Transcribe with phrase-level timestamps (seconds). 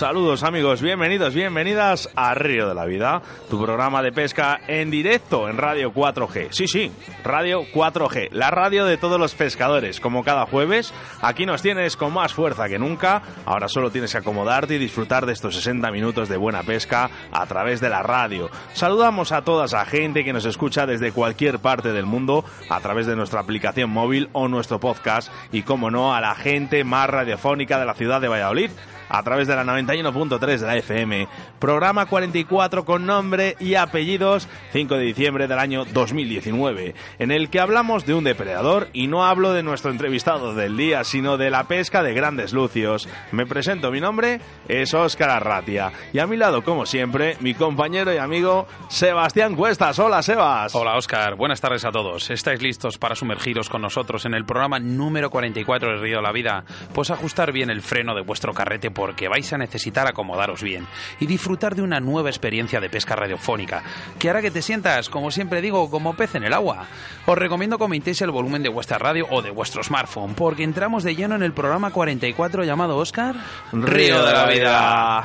[0.00, 3.20] Saludos amigos, bienvenidos, bienvenidas a Río de la Vida,
[3.50, 6.48] tu programa de pesca en directo en Radio 4G.
[6.52, 6.90] Sí, sí,
[7.22, 10.00] Radio 4G, la radio de todos los pescadores.
[10.00, 13.20] Como cada jueves, aquí nos tienes con más fuerza que nunca.
[13.44, 17.44] Ahora solo tienes que acomodarte y disfrutar de estos 60 minutos de buena pesca a
[17.44, 18.48] través de la radio.
[18.72, 23.06] Saludamos a toda esa gente que nos escucha desde cualquier parte del mundo a través
[23.06, 27.78] de nuestra aplicación móvil o nuestro podcast y, como no, a la gente más radiofónica
[27.78, 28.70] de la ciudad de Valladolid
[29.10, 31.28] a través de la 91.3 de la FM.
[31.58, 37.60] Programa 44 con nombre y apellidos 5 de diciembre del año 2019, en el que
[37.60, 41.64] hablamos de un depredador y no hablo de nuestro entrevistado del día, sino de la
[41.64, 43.08] pesca de grandes lucios.
[43.32, 48.14] Me presento, mi nombre es Óscar Arratia y a mi lado, como siempre, mi compañero
[48.14, 49.98] y amigo Sebastián Cuestas.
[49.98, 50.74] Hola, Sebas.
[50.74, 51.34] Hola, Óscar.
[51.34, 52.30] Buenas tardes a todos.
[52.30, 56.32] ¿Estáis listos para sumergiros con nosotros en el programa número 44 del Río de la
[56.32, 56.64] Vida?
[56.94, 60.86] Pues ajustar bien el freno de vuestro carrete porque vais a necesitar acomodaros bien
[61.20, 63.82] y disfrutar de una nueva experiencia de pesca radiofónica,
[64.18, 66.86] que hará que te sientas, como siempre digo, como pez en el agua.
[67.24, 71.02] Os recomiendo que aumentéis el volumen de vuestra radio o de vuestro smartphone, porque entramos
[71.02, 73.36] de lleno en el programa 44 llamado Oscar
[73.72, 75.24] Río de la Vida.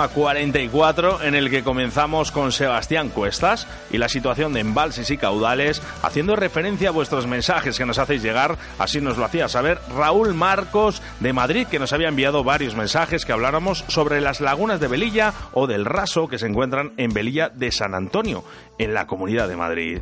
[0.00, 5.18] programa 44 en el que comenzamos con Sebastián Cuestas y la situación de embalses y
[5.18, 9.78] caudales, haciendo referencia a vuestros mensajes que nos hacéis llegar, así nos lo hacía saber
[9.94, 14.80] Raúl Marcos de Madrid, que nos había enviado varios mensajes que habláramos sobre las lagunas
[14.80, 18.42] de Velilla o del Raso que se encuentran en Velilla de San Antonio,
[18.78, 20.00] en la Comunidad de Madrid.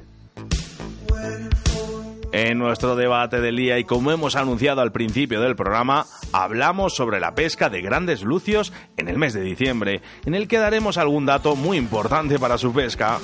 [2.30, 7.20] En nuestro debate del día y como hemos anunciado al principio del programa, hablamos sobre
[7.20, 11.24] la pesca de grandes lucios en el mes de diciembre, en el que daremos algún
[11.24, 13.18] dato muy importante para su pesca.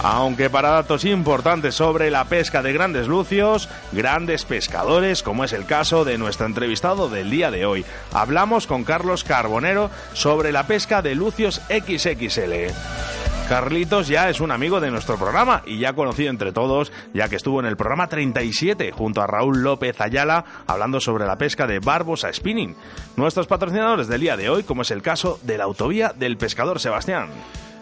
[0.00, 5.64] Aunque para datos importantes sobre la pesca de grandes lucios, grandes pescadores, como es el
[5.64, 11.02] caso de nuestro entrevistado del día de hoy, hablamos con Carlos Carbonero sobre la pesca
[11.02, 12.72] de lucios XXL.
[13.48, 17.36] Carlitos ya es un amigo de nuestro programa y ya conocido entre todos, ya que
[17.36, 21.78] estuvo en el programa 37 junto a Raúl López Ayala hablando sobre la pesca de
[21.78, 22.76] barbos a spinning.
[23.16, 26.78] Nuestros patrocinadores del día de hoy, como es el caso de la autovía del pescador
[26.78, 27.30] Sebastián.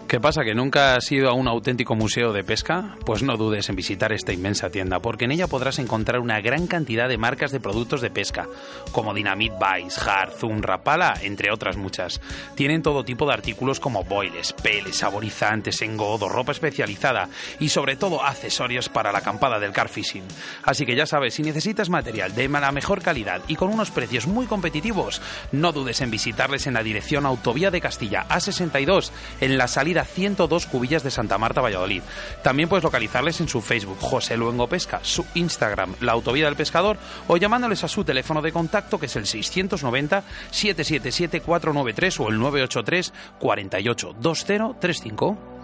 [0.09, 0.45] ¿Qué pasa?
[0.45, 2.95] ¿Que nunca has ido a un auténtico museo de pesca?
[3.05, 6.69] Pues no dudes en visitar esta inmensa tienda, porque en ella podrás encontrar una gran
[6.69, 8.47] cantidad de marcas de productos de pesca,
[8.93, 12.21] como Dynamite Vice, Hard, Zoom, Rapala, entre otras muchas.
[12.55, 17.29] Tienen todo tipo de artículos como boiles, peles, saborizantes, engodo, ropa especializada
[17.59, 20.23] y sobre todo accesorios para la acampada del car fishing.
[20.63, 24.29] Así que ya sabes, si necesitas material de la mejor calidad y con unos precios
[24.29, 25.21] muy competitivos,
[25.51, 29.11] no dudes en visitarles en la dirección Autovía de Castilla A62,
[29.41, 32.03] en la salida 102 Cubillas de Santa Marta, Valladolid.
[32.43, 36.97] También puedes localizarles en su Facebook, José Luengo Pesca, su Instagram, La Autovía del Pescador,
[37.29, 44.17] o llamándoles a su teléfono de contacto, que es el 690-777-493 o el 983 48
[44.21, 45.56] 2035.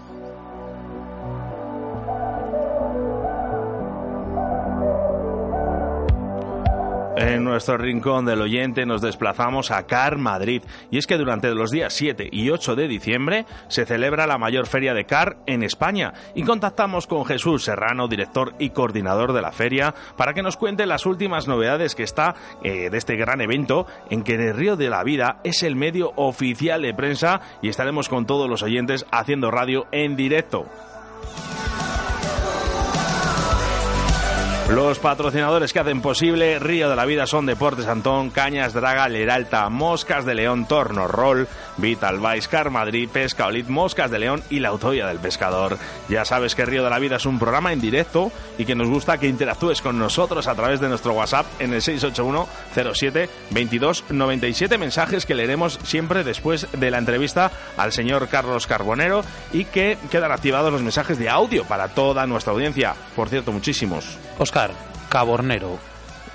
[7.16, 11.70] En nuestro rincón del oyente nos desplazamos a CAR Madrid y es que durante los
[11.70, 16.14] días 7 y 8 de diciembre se celebra la mayor feria de CAR en España
[16.34, 20.86] y contactamos con Jesús Serrano, director y coordinador de la feria, para que nos cuente
[20.86, 24.88] las últimas novedades que está eh, de este gran evento en que el Río de
[24.88, 29.50] la Vida es el medio oficial de prensa y estaremos con todos los oyentes haciendo
[29.50, 30.66] radio en directo.
[34.68, 39.68] Los patrocinadores que hacen posible Río de la Vida son Deportes Antón, Cañas Draga, Leralta,
[39.68, 41.46] Moscas de León, Torno Roll,
[41.76, 45.78] Vital Vice, Car Madrid, Pesca Olit, Moscas de León y la Autovía del Pescador.
[46.08, 48.88] Ya sabes que Río de la Vida es un programa en directo y que nos
[48.88, 52.48] gusta que interactúes con nosotros a través de nuestro WhatsApp en el 681
[52.94, 59.24] 07 22 97 mensajes que leeremos siempre después de la entrevista al señor Carlos Carbonero
[59.52, 62.94] y que quedan activados los mensajes de audio para toda nuestra audiencia.
[63.16, 64.18] Por cierto, muchísimos.
[64.38, 64.70] Oscar,
[65.08, 65.78] Cabornero.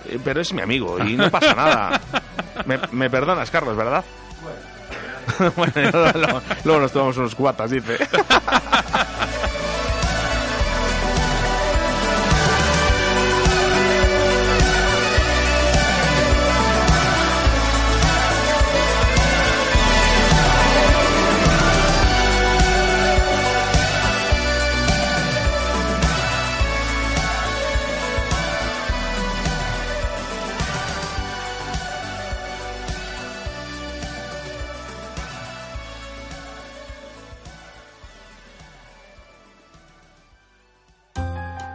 [0.09, 2.01] Eh, Pero es mi amigo y no pasa nada.
[2.65, 4.03] Me, me perdonas, Carlos, ¿verdad?
[4.41, 4.57] Bueno,
[5.39, 7.97] luego, luego nos tomamos unos cuatas, dice.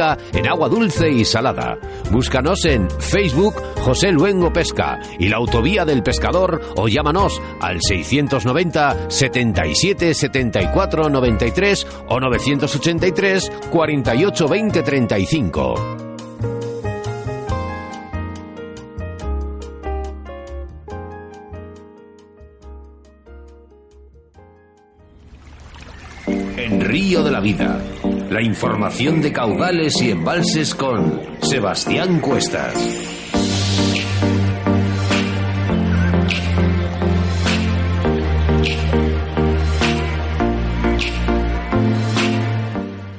[0.00, 1.78] en agua dulce y salada.
[2.10, 9.10] Búscanos en Facebook José Luengo Pesca y la Autovía del Pescador o llámanos al 690
[9.10, 15.96] 77 74 93 o 983 48 20 35.
[26.56, 27.80] En Río de la Vida,
[28.30, 32.74] la información de caudales y embalses con Sebastián Cuestas.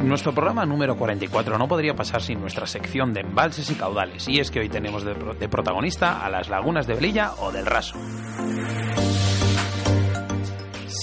[0.03, 4.39] Nuestro programa número 44 no podría pasar sin nuestra sección de embalses y caudales, y
[4.39, 7.65] es que hoy tenemos de, pro- de protagonista a las lagunas de Velilla o del
[7.65, 7.95] Raso.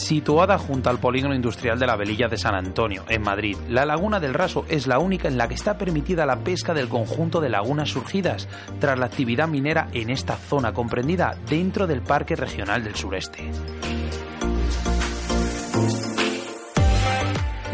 [0.08, 4.18] Situada junto al polígono industrial de la Velilla de San Antonio, en Madrid, la Laguna
[4.18, 7.50] del Raso es la única en la que está permitida la pesca del conjunto de
[7.50, 8.48] lagunas surgidas
[8.80, 13.50] tras la actividad minera en esta zona comprendida dentro del Parque Regional del Sureste.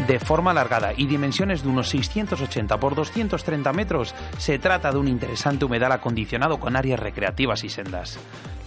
[0.05, 5.07] de forma alargada y dimensiones de unos 680 por 230 metros, se trata de un
[5.07, 8.19] interesante humedal acondicionado con áreas recreativas y sendas.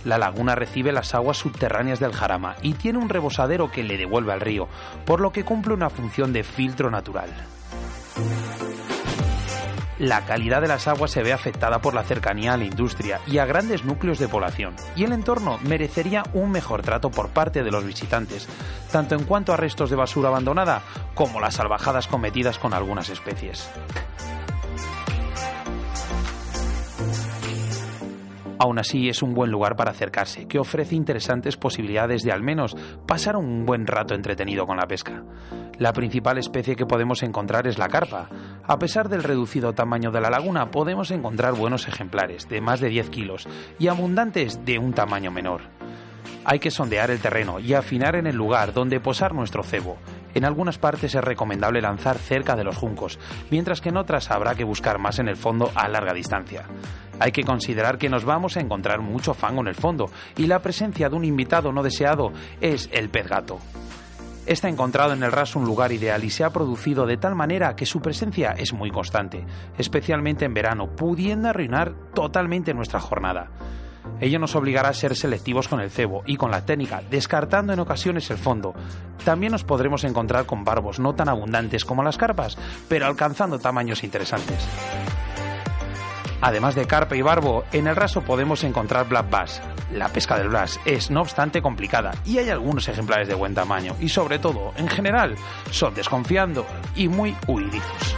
[0.05, 4.33] La laguna recibe las aguas subterráneas del Jarama y tiene un rebosadero que le devuelve
[4.33, 4.69] al río,
[5.05, 7.31] por lo que cumple una función de filtro natural.
[9.99, 13.39] La calidad de las aguas se ve afectada por la cercanía a la industria y
[13.39, 17.73] a grandes núcleos de población, y el entorno merecería un mejor trato por parte de
[17.73, 18.49] los visitantes,
[18.93, 20.83] tanto en cuanto a restos de basura abandonada
[21.15, 23.69] como las salvajadas cometidas con algunas especies.
[28.59, 32.77] Aún así es un buen lugar para acercarse, que ofrece interesantes posibilidades de al menos
[33.07, 35.23] pasar un buen rato entretenido con la pesca.
[35.79, 38.29] La principal especie que podemos encontrar es la carpa.
[38.65, 42.89] A pesar del reducido tamaño de la laguna, podemos encontrar buenos ejemplares de más de
[42.89, 43.47] 10 kilos
[43.79, 45.61] y abundantes de un tamaño menor.
[46.45, 49.99] Hay que sondear el terreno y afinar en el lugar donde posar nuestro cebo.
[50.35, 53.19] En algunas partes es recomendable lanzar cerca de los juncos,
[53.51, 56.65] mientras que en otras habrá que buscar más en el fondo a larga distancia.
[57.21, 60.61] Hay que considerar que nos vamos a encontrar mucho fango en el fondo y la
[60.61, 63.59] presencia de un invitado no deseado es el pez gato.
[64.47, 67.77] Está encontrado en el raso un lugar ideal y se ha producido de tal manera
[67.77, 69.45] que su presencia es muy constante,
[69.77, 73.51] especialmente en verano, pudiendo arruinar totalmente nuestra jornada.
[74.21, 77.81] Ello nos obligará a ser selectivos con el cebo y con la técnica, descartando en
[77.81, 78.75] ocasiones el fondo.
[79.25, 82.57] También nos podremos encontrar con barbos no tan abundantes como las carpas,
[82.89, 84.67] pero alcanzando tamaños interesantes.
[86.41, 89.61] Además de carpe y barbo, en el raso podemos encontrar black bass.
[89.93, 93.97] La pesca del bass es, no obstante, complicada y hay algunos ejemplares de buen tamaño
[93.99, 95.35] y sobre todo, en general,
[95.71, 98.17] son desconfiando y muy huidizos.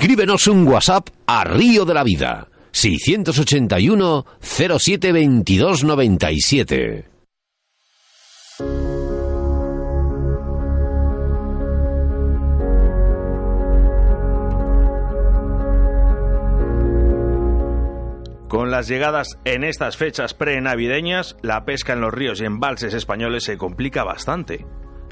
[0.00, 2.48] Escríbenos un WhatsApp a Río de la Vida.
[2.72, 7.04] 681 07 22 97.
[18.48, 23.44] Con las llegadas en estas fechas pre-navideñas, la pesca en los ríos y embalses españoles
[23.44, 24.64] se complica bastante.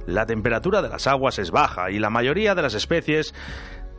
[0.07, 3.35] La temperatura de las aguas es baja y la mayoría de las especies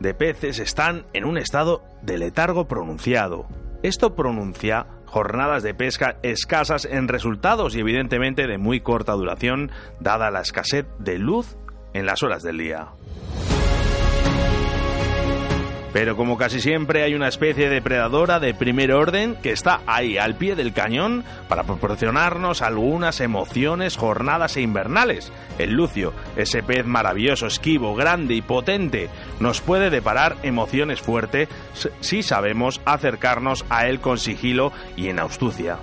[0.00, 3.46] de peces están en un estado de letargo pronunciado.
[3.82, 10.30] Esto pronuncia jornadas de pesca escasas en resultados y evidentemente de muy corta duración, dada
[10.30, 11.56] la escasez de luz
[11.92, 12.88] en las horas del día.
[15.92, 20.18] Pero como casi siempre hay una especie de depredadora de primer orden que está ahí
[20.18, 25.32] al pie del cañón para proporcionarnos algunas emociones jornadas e invernales.
[25.58, 31.48] El lucio, ese pez maravilloso, esquivo, grande y potente, nos puede deparar emociones fuertes
[32.00, 35.78] si sabemos acercarnos a él con sigilo y en astucia.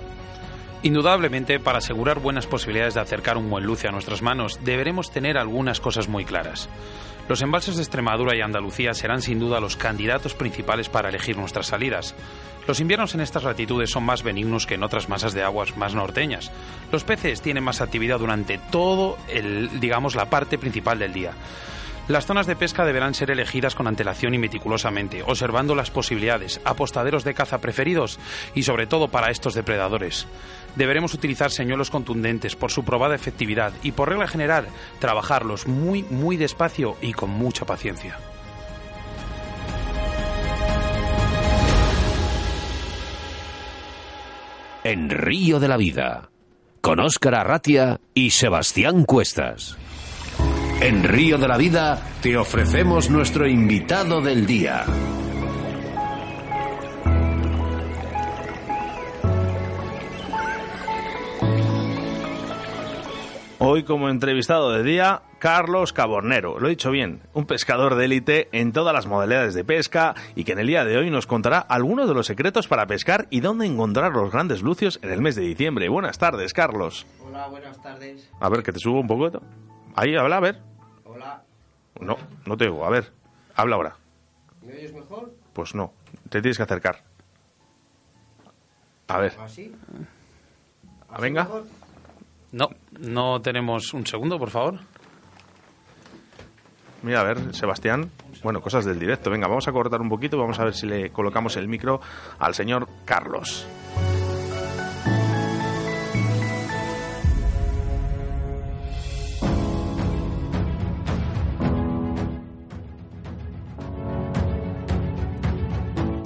[0.82, 5.36] Indudablemente, para asegurar buenas posibilidades de acercar un buen lucio a nuestras manos, deberemos tener
[5.36, 6.68] algunas cosas muy claras.
[7.28, 11.66] Los embalses de Extremadura y Andalucía serán sin duda los candidatos principales para elegir nuestras
[11.66, 12.14] salidas.
[12.66, 15.94] Los inviernos en estas latitudes son más benignos que en otras masas de aguas más
[15.94, 16.50] norteñas.
[16.90, 21.32] Los peces tienen más actividad durante todo el, digamos, la parte principal del día.
[22.08, 27.22] Las zonas de pesca deberán ser elegidas con antelación y meticulosamente, observando las posibilidades, apostaderos
[27.22, 28.18] de caza preferidos
[28.54, 30.26] y sobre todo para estos depredadores.
[30.76, 36.36] Deberemos utilizar señuelos contundentes por su probada efectividad y por regla general trabajarlos muy muy
[36.36, 38.18] despacio y con mucha paciencia.
[44.84, 46.30] En Río de la Vida,
[46.80, 49.76] con Óscar Arratia y Sebastián Cuestas.
[50.80, 54.84] En Río de la Vida te ofrecemos nuestro invitado del día.
[63.60, 68.48] Hoy como entrevistado de día, Carlos Cabornero, lo he dicho bien, un pescador de élite
[68.52, 71.58] en todas las modalidades de pesca y que en el día de hoy nos contará
[71.58, 75.34] algunos de los secretos para pescar y dónde encontrar los grandes lucios en el mes
[75.34, 75.88] de diciembre.
[75.88, 77.04] Buenas tardes, Carlos.
[77.26, 78.30] Hola, buenas tardes.
[78.38, 79.40] A ver, que te subo un poco.
[79.96, 80.60] Ahí, habla, a ver.
[81.04, 81.42] Hola.
[82.00, 82.84] No, no te oigo.
[82.86, 83.10] A ver,
[83.56, 83.96] habla ahora.
[84.64, 85.32] ¿Me oyes mejor?
[85.52, 85.92] Pues no,
[86.28, 87.02] te tienes que acercar.
[89.08, 89.74] A ver, ¿Así?
[91.10, 91.42] Ah, venga.
[91.42, 91.64] mejor?
[92.52, 94.78] No, no tenemos un segundo, por favor.
[97.02, 98.10] Mira, a ver, Sebastián.
[98.42, 99.30] Bueno, cosas del directo.
[99.30, 100.38] Venga, vamos a cortar un poquito.
[100.38, 102.00] Vamos a ver si le colocamos el micro
[102.38, 103.66] al señor Carlos.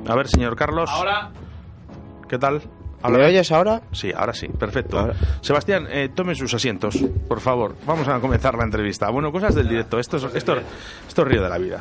[0.08, 0.90] A ver, señor Carlos.
[0.92, 1.30] Ahora.
[2.28, 2.62] ¿Qué tal?
[3.10, 3.82] ¿Me oyes ahora?
[3.92, 4.98] Sí, ahora sí, perfecto.
[4.98, 5.14] Ahora.
[5.40, 6.96] Sebastián, eh, tome sus asientos,
[7.28, 7.74] por favor.
[7.86, 9.10] Vamos a comenzar la entrevista.
[9.10, 9.98] Bueno, cosas del directo.
[9.98, 10.56] Esto es, esto,
[11.08, 11.80] esto es río de la vida.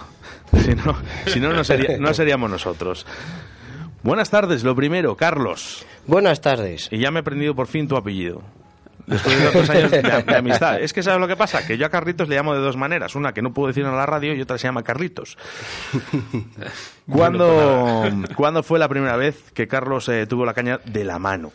[0.62, 0.96] Si no,
[1.28, 3.06] si no, no, sería- no seríamos nosotros.
[4.04, 5.86] Buenas tardes, lo primero, Carlos.
[6.08, 6.90] Buenas tardes.
[6.92, 8.42] Y ya me he aprendido por fin tu apellido.
[9.08, 10.80] Después de tantos años de, de amistad.
[10.82, 11.66] Es que ¿sabes lo que pasa?
[11.66, 13.16] Que yo a Carlitos le llamo de dos maneras.
[13.16, 15.38] Una que no puedo decir en la radio y otra se llama Carlitos.
[17.10, 18.04] ¿Cuándo,
[18.36, 21.52] ¿cuándo fue la primera vez que Carlos eh, tuvo la caña de la mano?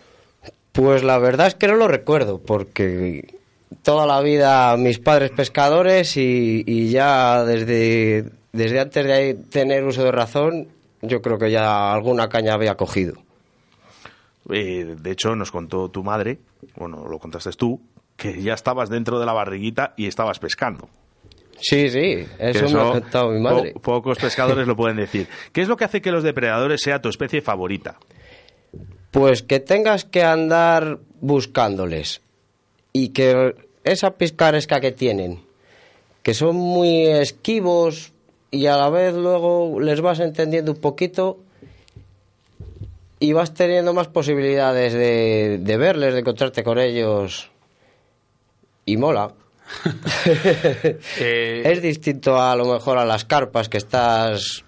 [0.73, 3.37] Pues la verdad es que no lo recuerdo, porque
[3.83, 10.05] toda la vida mis padres pescadores y, y ya desde, desde antes de tener uso
[10.05, 10.69] de razón,
[11.01, 13.26] yo creo que ya alguna caña había cogido.
[14.51, 16.39] Eh, de hecho, nos contó tu madre,
[16.77, 17.81] bueno, lo contaste tú,
[18.17, 20.89] que ya estabas dentro de la barriguita y estabas pescando.
[21.59, 23.73] Sí, sí, eso, me ha contado mi madre.
[23.73, 25.27] po- pocos pescadores lo pueden decir.
[25.53, 27.97] ¿Qué es lo que hace que los depredadores sea tu especie favorita?
[29.11, 32.21] Pues que tengas que andar buscándoles
[32.93, 35.41] y que esa piscaresca que tienen,
[36.23, 38.13] que son muy esquivos
[38.51, 41.39] y a la vez luego les vas entendiendo un poquito
[43.27, 47.51] y vas teniendo más posibilidades de, de verles, de encontrarte con ellos
[48.85, 49.33] y mola.
[51.19, 54.65] Eh, Es distinto a lo mejor a las carpas que estás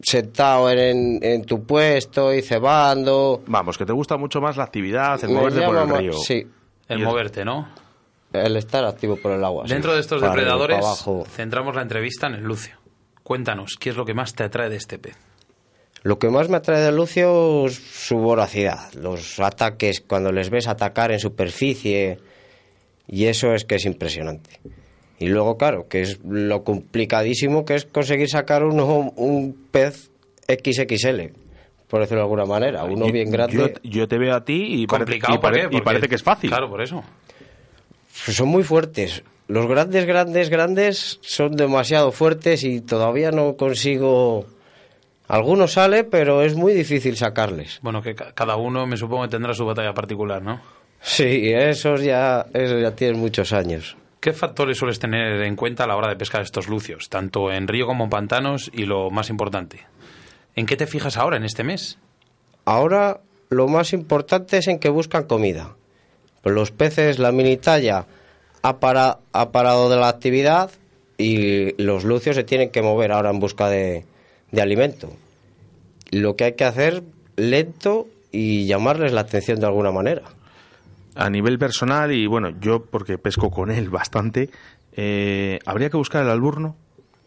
[0.00, 3.42] sentado en, en tu puesto y cebando.
[3.48, 6.12] Vamos, que te gusta mucho más la actividad, el Me moverte por el río.
[6.12, 6.46] Sí,
[6.88, 7.68] el moverte, ¿no?
[8.32, 9.66] el estar activo por el agua.
[9.66, 9.72] sí.
[9.72, 12.76] Dentro de estos Para depredadores, para centramos la entrevista en el lucio.
[13.22, 15.16] Cuéntanos, ¿qué es lo que más te atrae de este pez?
[16.06, 20.68] Lo que más me atrae de Lucio es su voracidad, los ataques, cuando les ves
[20.68, 22.20] atacar en superficie,
[23.08, 24.60] y eso es que es impresionante.
[25.18, 30.12] Y luego, claro, que es lo complicadísimo que es conseguir sacar uno, un pez
[30.46, 31.32] XXL,
[31.88, 33.74] por decirlo de alguna manera, uno Yo- bien grande.
[33.82, 36.22] Yo, yo te veo a ti y, parece, Complicado, y, ¿por y parece que es
[36.22, 36.50] fácil.
[36.50, 37.02] Claro, por eso.
[38.24, 39.24] Pues son muy fuertes.
[39.48, 44.46] Los grandes, grandes, grandes son demasiado fuertes y todavía no consigo...
[45.28, 47.80] Algunos sale, pero es muy difícil sacarles.
[47.82, 50.60] Bueno, que ca- cada uno me supongo que tendrá su batalla particular, ¿no?
[51.00, 53.96] Sí, esos ya, esos ya tienen muchos años.
[54.20, 57.68] ¿Qué factores sueles tener en cuenta a la hora de pescar estos lucios, tanto en
[57.68, 59.80] río como en pantanos y lo más importante?
[60.54, 61.98] ¿En qué te fijas ahora en este mes?
[62.64, 65.74] Ahora lo más importante es en que buscan comida.
[66.44, 68.06] Los peces, la mini talla
[68.62, 70.70] ha, para- ha parado de la actividad
[71.18, 74.04] y los lucios se tienen que mover ahora en busca de,
[74.52, 75.12] de alimento.
[76.10, 77.02] Lo que hay que hacer
[77.36, 80.22] lento y llamarles la atención de alguna manera.
[81.14, 84.50] A nivel personal, y bueno, yo porque pesco con él bastante,
[84.92, 86.76] eh, ¿habría que buscar el alburno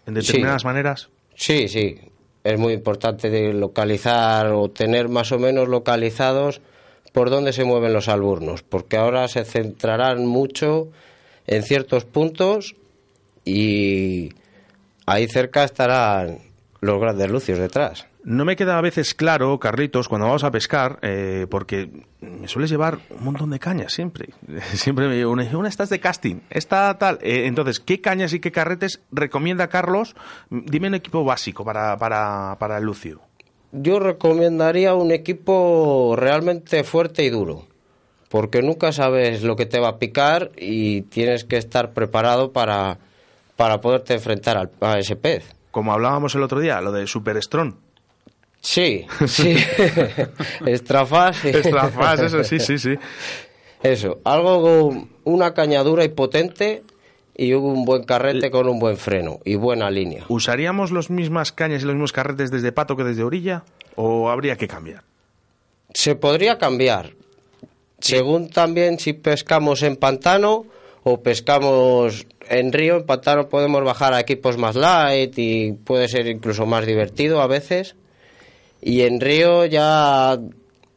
[0.06, 0.68] en determinadas Sí.
[0.68, 1.10] maneras?
[1.36, 1.96] Sí, sí.
[2.44, 6.62] Es muy importante de localizar o tener más o menos localizados
[7.12, 10.90] por dónde se mueven los alburnos, porque ahora se centrarán mucho
[11.48, 12.76] en ciertos puntos
[13.46, 14.30] y
[15.08, 16.40] ahí cerca estarán
[16.81, 18.05] los grandes lucios detrás.
[18.24, 21.89] No me queda a veces claro, Carlitos, cuando vamos a pescar, eh, porque
[22.21, 24.29] me sueles llevar un montón de cañas siempre.
[24.74, 27.17] Siempre me digo, una, una esta es de casting, esta tal.
[27.21, 30.15] Eh, entonces, ¿qué cañas y qué carretes recomienda Carlos?
[30.50, 33.21] Dime un equipo básico para, para, para el Lucio.
[33.72, 37.68] Yo recomendaría un equipo realmente fuerte y duro,
[38.27, 42.98] porque nunca sabes lo que te va a picar y tienes que estar preparado para,
[43.55, 45.55] para poderte enfrentar al- a ese pez.
[45.72, 47.75] Como hablábamos el otro día, lo de Super Strong.
[48.62, 49.55] Sí, sí.
[50.66, 51.46] Estrafas.
[51.46, 52.96] y- Estrafas, eso sí, sí, sí.
[53.82, 56.84] Eso, algo con una cañadura y potente
[57.36, 60.25] y un buen carrete con un buen freno y buena línea.
[60.27, 63.64] ¿Usaríamos las mismas cañas y los mismos carretes desde pato que desde orilla?
[63.96, 65.03] ¿O habría que cambiar?
[65.94, 67.14] Se podría cambiar,
[68.00, 70.66] según también si pescamos en pantano
[71.03, 72.98] o pescamos en río.
[72.98, 77.48] En pantano podemos bajar a equipos más light y puede ser incluso más divertido a
[77.48, 77.96] veces.
[78.81, 80.38] Y en río ya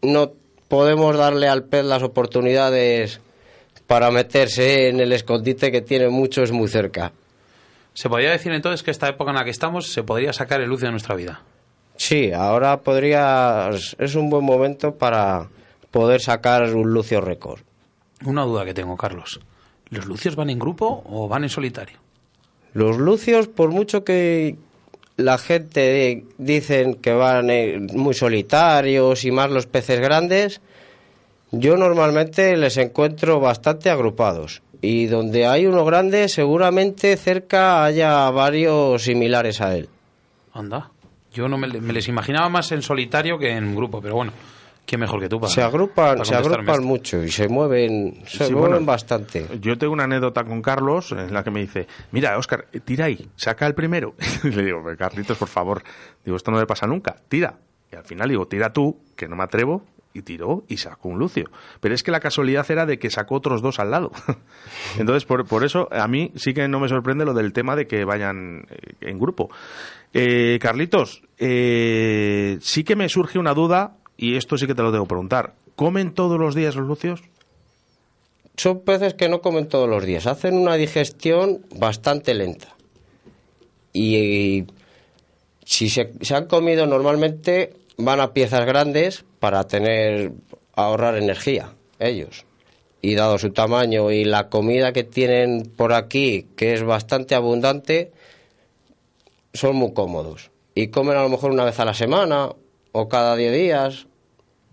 [0.03, 0.33] no
[0.69, 3.21] podemos darle al pez las oportunidades
[3.87, 7.12] para meterse en el escondite que tiene muchos muy cerca.
[7.95, 10.69] Se podría decir entonces que esta época en la que estamos se podría sacar el
[10.69, 11.43] lucio de nuestra vida.
[11.97, 15.49] Sí, ahora podría es un buen momento para
[15.91, 17.61] poder sacar un lucio récord.
[18.25, 19.41] Una duda que tengo, Carlos.
[19.93, 21.99] ¿Los lucios van en grupo o van en solitario?
[22.73, 24.57] Los lucios, por mucho que
[25.19, 30.63] la gente dicen que van eh, muy solitarios y más los peces grandes,
[31.51, 34.63] yo normalmente les encuentro bastante agrupados.
[34.81, 39.91] Y donde hay uno grande, seguramente cerca haya varios similares a él.
[40.55, 40.91] Anda.
[41.35, 44.33] Yo no me, me les imaginaba más en solitario que en grupo, pero bueno,
[44.93, 46.83] ¿quién mejor que tú para se agrupan, para se agrupan esto?
[46.83, 49.47] mucho y se mueven, se Sí, mueven bueno, bastante.
[49.59, 53.27] Yo tengo una anécdota con Carlos en la que me dice, mira, Oscar, tira ahí,
[53.37, 54.15] saca el primero.
[54.45, 55.83] Y le digo, "Pero, Carlitos, por favor,
[56.25, 57.59] digo, esto no me pasa nunca, tira.
[57.91, 61.19] Y al final digo, tira tú, que no me atrevo, y tiró y sacó un
[61.19, 61.51] Lucio.
[61.81, 64.11] Pero es que la casualidad era de que sacó otros dos al lado.
[64.99, 67.87] Entonces, por, por eso, a mí sí que no me sorprende lo del tema de
[67.87, 69.49] que vayan eh, en grupo.
[70.13, 74.93] Eh, Carlitos, eh, sí que me surge una duda, y esto sí que te lo
[74.93, 75.55] debo preguntar.
[75.75, 77.23] ¿Comen todos los días los Lucios?
[78.57, 82.69] son peces que no comen todos los días, hacen una digestión bastante lenta.
[83.93, 84.67] Y
[85.65, 90.33] si se, se han comido normalmente van a piezas grandes para tener
[90.75, 92.45] ahorrar energía ellos.
[93.01, 98.13] Y dado su tamaño y la comida que tienen por aquí, que es bastante abundante,
[99.53, 100.53] son muy cómodos.
[100.77, 102.51] Y comen a lo mejor una vez a la semana
[102.93, 104.07] o cada 10 días.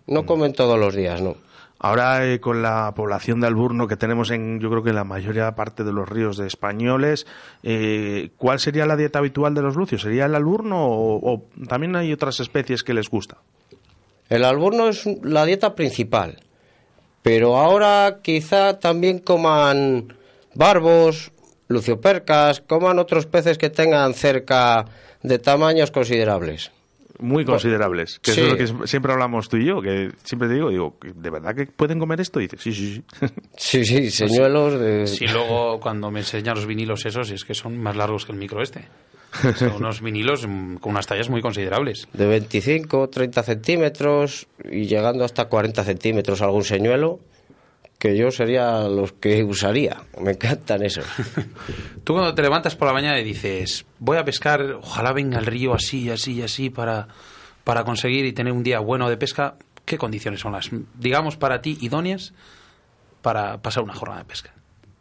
[0.09, 1.35] No comen todos los días, no.
[1.77, 5.05] Ahora eh, con la población de alburno que tenemos en, yo creo que en la
[5.05, 7.25] mayoría parte de los ríos de españoles,
[7.63, 10.01] eh, ¿cuál sería la dieta habitual de los lucios?
[10.01, 13.37] ¿Sería el alburno o, o también hay otras especies que les gusta?
[14.27, 16.39] El alburno es la dieta principal,
[17.21, 20.17] pero ahora quizá también coman
[20.55, 21.31] barbos,
[21.69, 24.85] luciopercas, coman otros peces que tengan cerca
[25.23, 26.71] de tamaños considerables.
[27.19, 28.19] Muy considerables.
[28.19, 28.41] Que Sí.
[28.41, 31.29] eso es lo que siempre hablamos tú y yo, que siempre te digo, digo, ¿de
[31.29, 32.39] verdad que pueden comer esto?
[32.39, 33.03] Y dices, sí, sí, sí.
[33.57, 35.05] Sí, sí, señuelos de...
[35.07, 38.37] Si luego cuando me enseñan los vinilos esos, es que son más largos que el
[38.37, 38.85] micro este.
[39.57, 42.07] Son unos vinilos mm, con unas tallas muy considerables.
[42.13, 47.19] de 25, 30 centímetros y llegando hasta 40 centímetros algún señuelo,
[47.99, 49.97] que yo sería los que usaría.
[50.19, 51.05] Me encantan esos.
[52.03, 55.45] Tú cuando te levantas por la mañana y dices, voy a pescar, ojalá venga el
[55.45, 57.07] río así, así, así, para,
[57.63, 61.61] para conseguir y tener un día bueno de pesca, ¿qué condiciones son las, digamos, para
[61.61, 62.33] ti idóneas
[63.21, 64.53] para pasar una jornada de pesca?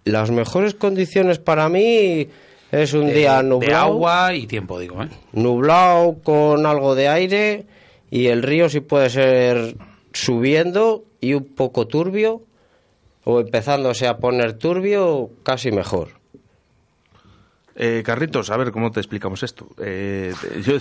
[0.05, 2.27] Las mejores condiciones para mí
[2.73, 5.09] es un De- día De nublado, agua y tiempo, digo, ¿eh?
[5.33, 7.67] nublado con algo de aire
[8.11, 9.77] y el río si puede ser
[10.13, 12.43] subiendo y un poco turbio
[13.31, 16.09] o empezándose a poner turbio, casi mejor.
[17.77, 19.69] Eh, Carritos, a ver, ¿cómo te explicamos esto?
[19.85, 20.33] Eh,
[20.65, 20.79] yo-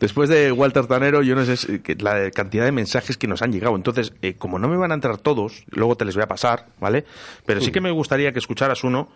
[0.00, 3.40] después de Walter Tanero, yo no sé si- que la cantidad de mensajes que nos
[3.40, 3.76] han llegado.
[3.76, 6.66] Entonces, eh, como no me van a entrar todos, luego te les voy a pasar,
[6.80, 7.04] ¿vale?
[7.46, 9.08] Pero sí que me gustaría que escucharas uno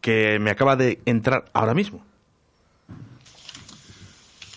[0.00, 2.04] que me acaba de entrar ahora mismo.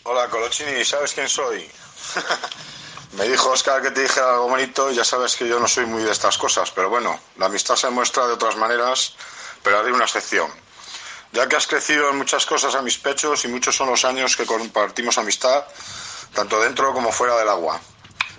[0.04, 1.62] Hola, Colochini, ¿sabes quién soy?
[3.14, 6.02] Me dijo Oscar que te dije algo bonito ya sabes que yo no soy muy
[6.02, 9.16] de estas cosas, pero bueno, la amistad se muestra de otras maneras,
[9.62, 10.50] pero haré una excepción.
[11.34, 14.38] Ya que has crecido en muchas cosas a mis pechos y muchos son los años
[14.38, 15.66] que compartimos amistad,
[16.34, 17.82] tanto dentro como fuera del agua.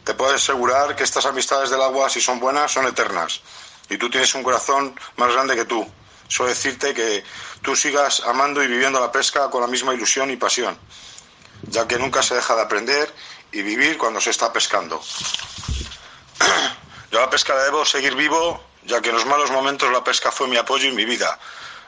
[0.04, 3.42] Te puedo asegurar que estas amistades del agua, si son buenas, son eternas.
[3.90, 5.86] Y tú tienes un corazón más grande que tú.
[6.28, 7.22] Solo decirte que
[7.60, 10.78] tú sigas amando y viviendo la pesca con la misma ilusión y pasión
[11.62, 13.12] ya que nunca se deja de aprender
[13.52, 15.00] y vivir cuando se está pescando.
[17.10, 20.02] Yo a la pesca la debo seguir vivo, ya que en los malos momentos la
[20.02, 21.38] pesca fue mi apoyo y mi vida.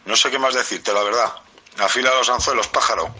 [0.04, 1.32] No sé qué más decirte, la verdad.
[1.78, 3.14] Afila los anzuelos, pájaro.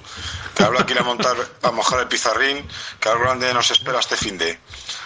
[0.55, 2.69] Que habla quiere montar a mojar el pizarrín,
[3.01, 4.61] que algo grande nos espera este fin de.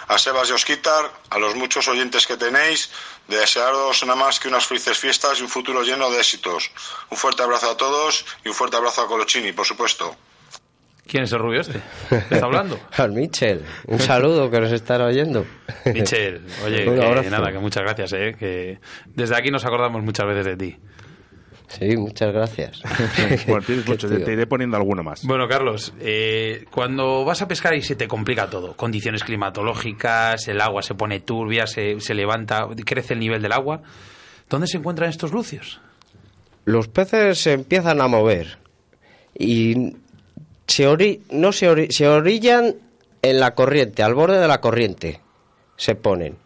[0.09, 2.91] A Sebas y Osquitar, a los muchos oyentes que tenéis,
[3.29, 6.71] de desearos nada más que unas felices fiestas y un futuro lleno de éxitos.
[7.11, 10.17] Un fuerte abrazo a todos y un fuerte abrazo a Colochini, por supuesto.
[11.09, 11.81] ¿Quién es el rubio este?
[12.11, 12.79] ¿Qué está hablando?
[12.99, 15.45] Al Michel, un saludo que nos están oyendo.
[15.87, 17.31] Michel, oye, Un que abrazo.
[17.31, 18.37] nada, que muchas gracias, ¿eh?
[18.39, 20.77] Que desde aquí nos acordamos muchas veces de ti.
[21.69, 22.83] Sí, muchas gracias.
[23.47, 25.23] Bueno, tienes mucho, te, te iré poniendo alguno más.
[25.25, 30.61] Bueno, Carlos, eh, cuando vas a pescar y se te complica todo, condiciones climatológicas, el
[30.61, 33.83] agua se pone turbia, se, se levanta, crece el nivel del agua,
[34.51, 35.81] ¿dónde se encuentran estos lucios?
[36.65, 38.59] Los peces se empiezan a mover
[39.39, 39.97] y
[40.69, 42.77] se ori- no se, ori- se orillan
[43.23, 45.21] en la corriente, al borde de la corriente
[45.77, 46.37] se ponen.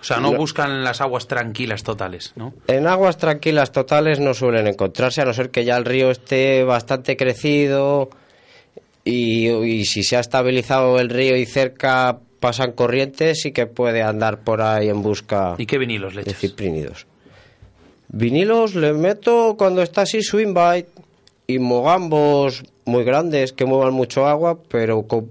[0.00, 0.38] O sea, no No.
[0.38, 2.54] buscan las aguas tranquilas totales, ¿no?
[2.68, 6.62] En aguas tranquilas totales no suelen encontrarse, a no ser que ya el río esté
[6.62, 8.08] bastante crecido
[9.04, 14.02] y, y si se ha estabilizado el río y cerca pasan corrientes, sí que puede
[14.02, 16.40] andar por ahí en busca ¿Y qué vinilos le de echas?
[16.42, 17.06] ciprínidos.
[18.08, 20.88] Vinilos le meto cuando está así swing bite
[21.46, 25.30] y mogambos muy grandes que muevan mucho agua, pero con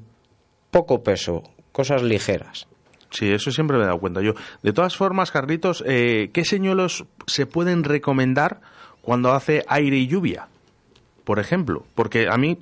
[0.71, 2.67] poco peso, cosas ligeras.
[3.09, 4.33] Sí, eso siempre me he dado cuenta yo.
[4.63, 8.61] De todas formas, Carlitos, eh, ¿qué señuelos se pueden recomendar
[9.01, 10.47] cuando hace aire y lluvia?
[11.23, 12.57] Por ejemplo, porque a mí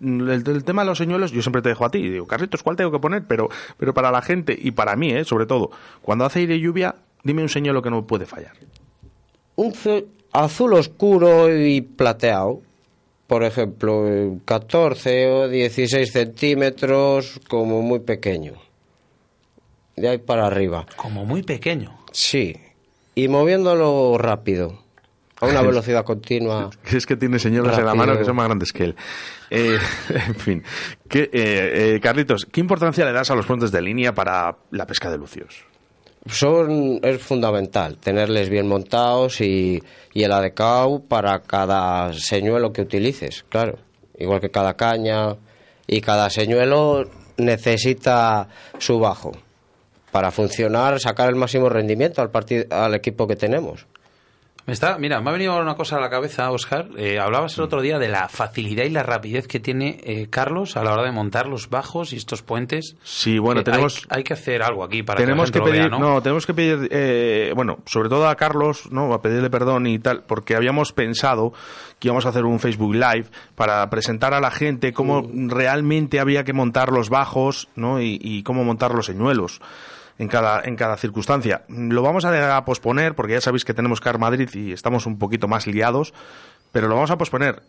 [0.00, 2.02] el, el tema de los señuelos yo siempre te dejo a ti.
[2.08, 3.24] Digo, Carlitos, ¿cuál tengo que poner?
[3.26, 5.70] Pero, pero para la gente y para mí, eh, sobre todo,
[6.02, 8.52] cuando hace aire y lluvia, dime un señuelo que no puede fallar.
[9.56, 9.72] Un
[10.32, 12.62] azul oscuro y plateado,
[13.26, 18.54] por ejemplo, eh, 14 o 16 centímetros, como muy pequeño.
[19.96, 20.86] De ahí para arriba.
[20.96, 21.98] Como muy pequeño.
[22.12, 22.54] Sí,
[23.18, 24.78] y moviéndolo rápido,
[25.40, 26.70] a una velocidad continua.
[26.84, 28.96] Es que tiene señuelos en la mano que son más grandes que él.
[29.50, 29.78] Eh,
[30.28, 30.62] en fin.
[31.08, 34.86] ¿Qué, eh, eh, Carlitos, ¿qué importancia le das a los puentes de línea para la
[34.86, 35.64] pesca de lucios?
[36.28, 43.44] Son, es fundamental tenerles bien montados y, y el adecuado para cada señuelo que utilices,
[43.48, 43.78] claro.
[44.18, 45.36] Igual que cada caña
[45.86, 47.04] y cada señuelo
[47.36, 49.32] necesita su bajo
[50.10, 52.30] para funcionar, sacar el máximo rendimiento al,
[52.70, 53.86] al equipo que tenemos.
[54.66, 56.88] Me está, mira, me ha venido una cosa a la cabeza, Oscar.
[56.96, 60.76] Eh, hablabas el otro día de la facilidad y la rapidez que tiene eh, Carlos
[60.76, 62.96] a la hora de montar los bajos y estos puentes.
[63.04, 64.04] Sí, bueno, Eh, tenemos...
[64.08, 66.14] Hay, hay que hacer algo aquí para tenemos que, que la gente pedir, vea, ¿no?
[66.14, 69.14] no, tenemos que pedir, eh, bueno, sobre todo a Carlos, ¿no?
[69.14, 71.52] A pedirle perdón y tal, porque habíamos pensado
[72.00, 76.42] que íbamos a hacer un Facebook Live para presentar a la gente cómo realmente había
[76.42, 78.00] que montar los bajos, ¿no?
[78.00, 79.60] Y, y cómo montar los señuelos.
[80.18, 81.64] En cada, en cada circunstancia.
[81.68, 85.48] Lo vamos a, posponer porque ya sabéis que tenemos Car Madrid y estamos un poquito
[85.48, 86.14] más liados,
[86.72, 87.62] pero lo vamos a posponer.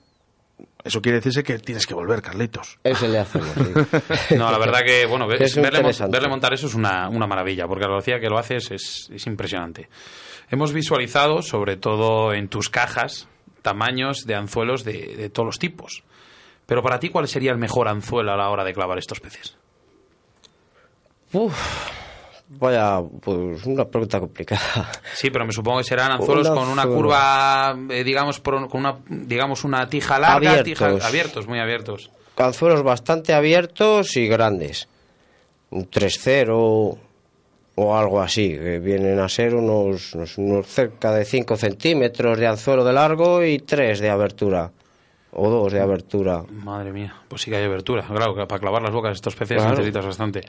[0.83, 2.79] Eso quiere decirse que tienes que volver, Carlitos.
[2.83, 3.55] Eso le hacemos.
[4.37, 8.19] no, la verdad que, bueno, verle, montar eso es una, una, maravilla, porque la velocidad
[8.19, 9.89] que lo haces es, es impresionante.
[10.49, 13.27] Hemos visualizado, sobre todo en tus cajas,
[13.61, 16.03] tamaños de anzuelos de, de todos los tipos.
[16.65, 19.57] Pero para ti, ¿cuál sería el mejor anzuelo a la hora de clavar estos peces?
[21.33, 21.53] Uf,
[22.49, 24.91] vaya, pues una pregunta complicada.
[25.13, 29.63] Sí, pero me supongo que serán anzuelos con una curva, eh, digamos, con una, digamos,
[29.63, 31.03] una tija larga, abiertos.
[31.03, 32.11] abiertos, muy abiertos.
[32.37, 34.87] Anzuelos bastante abiertos y grandes.
[35.71, 36.97] Un 3-0
[37.79, 42.83] o algo así, que vienen a ser unos, unos, cerca de 5 centímetros de anzuelo
[42.83, 44.71] de largo y 3 de abertura
[45.31, 46.43] o dos de abertura.
[46.49, 48.03] Madre mía, pues sí que hay abertura.
[48.03, 50.41] Claro, para clavar las bocas de estos peces necesitas bastante.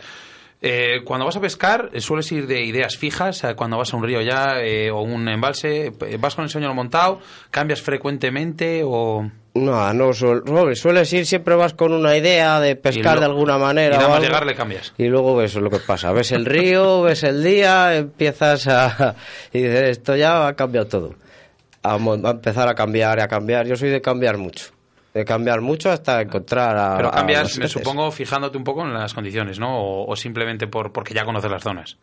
[0.60, 3.44] Eh, cuando vas a pescar, eh, ¿sueles ir de ideas fijas?
[3.44, 4.56] Eh, cuando vas a un río ya
[4.92, 7.20] o un embalse, ¿vas con el señor montado?
[7.50, 9.30] ¿Cambias frecuentemente o...?
[9.54, 13.96] No, no, sueles ir, siempre vas con una idea de pescar de alguna manera.
[13.96, 14.92] Y nada más llegar le cambias.
[14.98, 16.12] Y luego ves lo que pasa.
[16.12, 19.16] Ves el río, ves el día, empiezas a...
[19.52, 21.14] y dices, esto ya ha cambiado todo.
[21.82, 23.66] A, a empezar a cambiar y a cambiar.
[23.66, 24.77] Yo soy de cambiar mucho
[25.18, 26.96] de cambiar mucho hasta encontrar a.
[26.96, 30.04] Pero cambias, me supongo, fijándote un poco en las condiciones, ¿no?
[30.04, 31.96] O, simplemente por, porque ya conoces las zonas.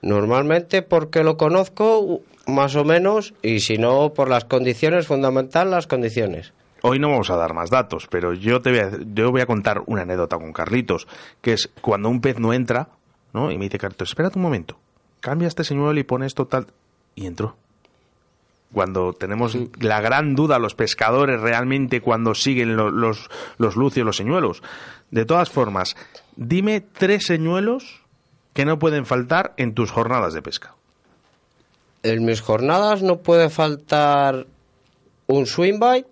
[0.00, 5.88] Normalmente porque lo conozco, más o menos, y si no, por las condiciones, fundamental las
[5.88, 6.52] condiciones.
[6.82, 9.46] Hoy no vamos a dar más datos, pero yo te voy a, yo voy a
[9.46, 11.08] contar una anécdota con Carlitos,
[11.40, 12.88] que es cuando un pez no entra,
[13.32, 13.50] ¿no?
[13.50, 14.78] Y me dice Carlitos, espérate un momento,
[15.20, 16.66] cambia este señuelo y pones total...
[17.14, 17.56] Y entró
[18.72, 24.62] cuando tenemos la gran duda los pescadores realmente cuando siguen los, los lucios, los señuelos.
[25.10, 25.94] De todas formas,
[26.36, 28.02] dime tres señuelos
[28.54, 30.74] que no pueden faltar en tus jornadas de pesca.
[32.02, 34.46] En mis jornadas no puede faltar
[35.26, 36.08] un swing bite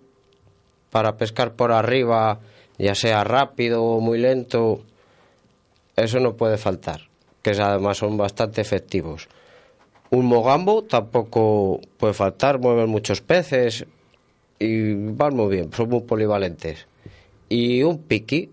[0.89, 2.39] para pescar por arriba,
[2.77, 4.83] ya sea rápido o muy lento.
[5.95, 7.09] Eso no puede faltar,
[7.41, 9.27] que además son bastante efectivos.
[10.11, 13.85] Un mogambo tampoco puede faltar, mueven muchos peces
[14.59, 16.85] y van muy bien, son muy polivalentes.
[17.49, 18.49] Y un piqui.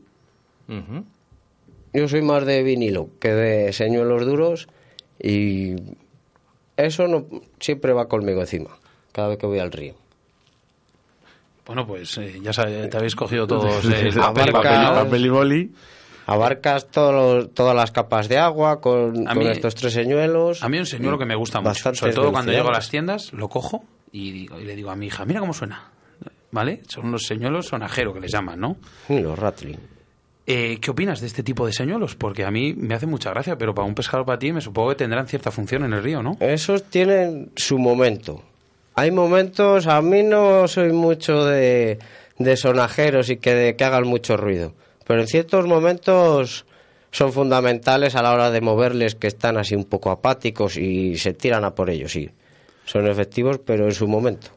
[1.93, 4.69] Yo soy más de vinilo que de señuelos duros
[5.21, 5.75] y
[6.77, 7.27] eso no
[7.59, 8.71] siempre va conmigo encima,
[9.11, 9.95] cada vez que voy al río.
[11.67, 15.73] Bueno, pues eh, ya sabes, te habéis cogido todos el papel, y boli
[16.29, 20.63] abarcas todas las capas de agua con, estos tres señuelos.
[20.63, 23.33] A mí un señuelo que me gusta mucho, sobre todo cuando llego a las tiendas,
[23.33, 25.91] lo cojo y, le digo a mi hija, mira cómo suena.
[26.51, 26.83] ¿Vale?
[26.87, 28.77] Son unos señuelos sonajero que les llaman, ¿no?
[29.09, 29.79] los rattling.
[30.47, 32.15] Eh, ¿Qué opinas de este tipo de señuelos?
[32.15, 34.91] Porque a mí me hace mucha gracia, pero para un pescador para ti me supongo
[34.91, 36.37] que tendrán cierta función en el río, ¿no?
[36.41, 38.43] Esos tienen su momento.
[38.95, 41.99] Hay momentos, a mí no soy mucho de,
[42.39, 44.75] de sonajeros y que, que hagan mucho ruido
[45.09, 46.67] pero en ciertos momentos
[47.11, 51.33] son fundamentales a la hora de moverles que están así un poco apáticos y se
[51.33, 52.31] tiran a por ellos, sí.
[52.85, 54.51] Son efectivos, pero en su momento.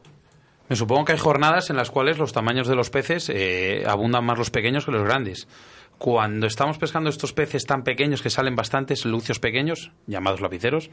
[0.68, 4.26] Me supongo que hay jornadas en las cuales los tamaños de los peces eh, abundan
[4.26, 5.48] más los pequeños que los grandes.
[5.96, 10.90] Cuando estamos pescando estos peces tan pequeños que salen bastantes, lucios pequeños, llamados lapiceros,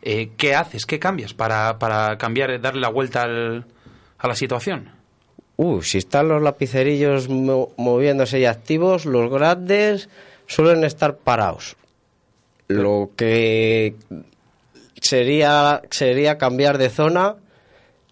[0.00, 0.86] eh, ¿qué haces?
[0.86, 4.95] ¿Qué cambias para, para cambiar, darle la vuelta a la situación?
[5.56, 10.08] Uh, si están los lapicerillos moviéndose y activos, los grandes
[10.46, 11.76] suelen estar parados.
[12.68, 13.94] Lo que
[15.00, 17.36] sería, sería cambiar de zona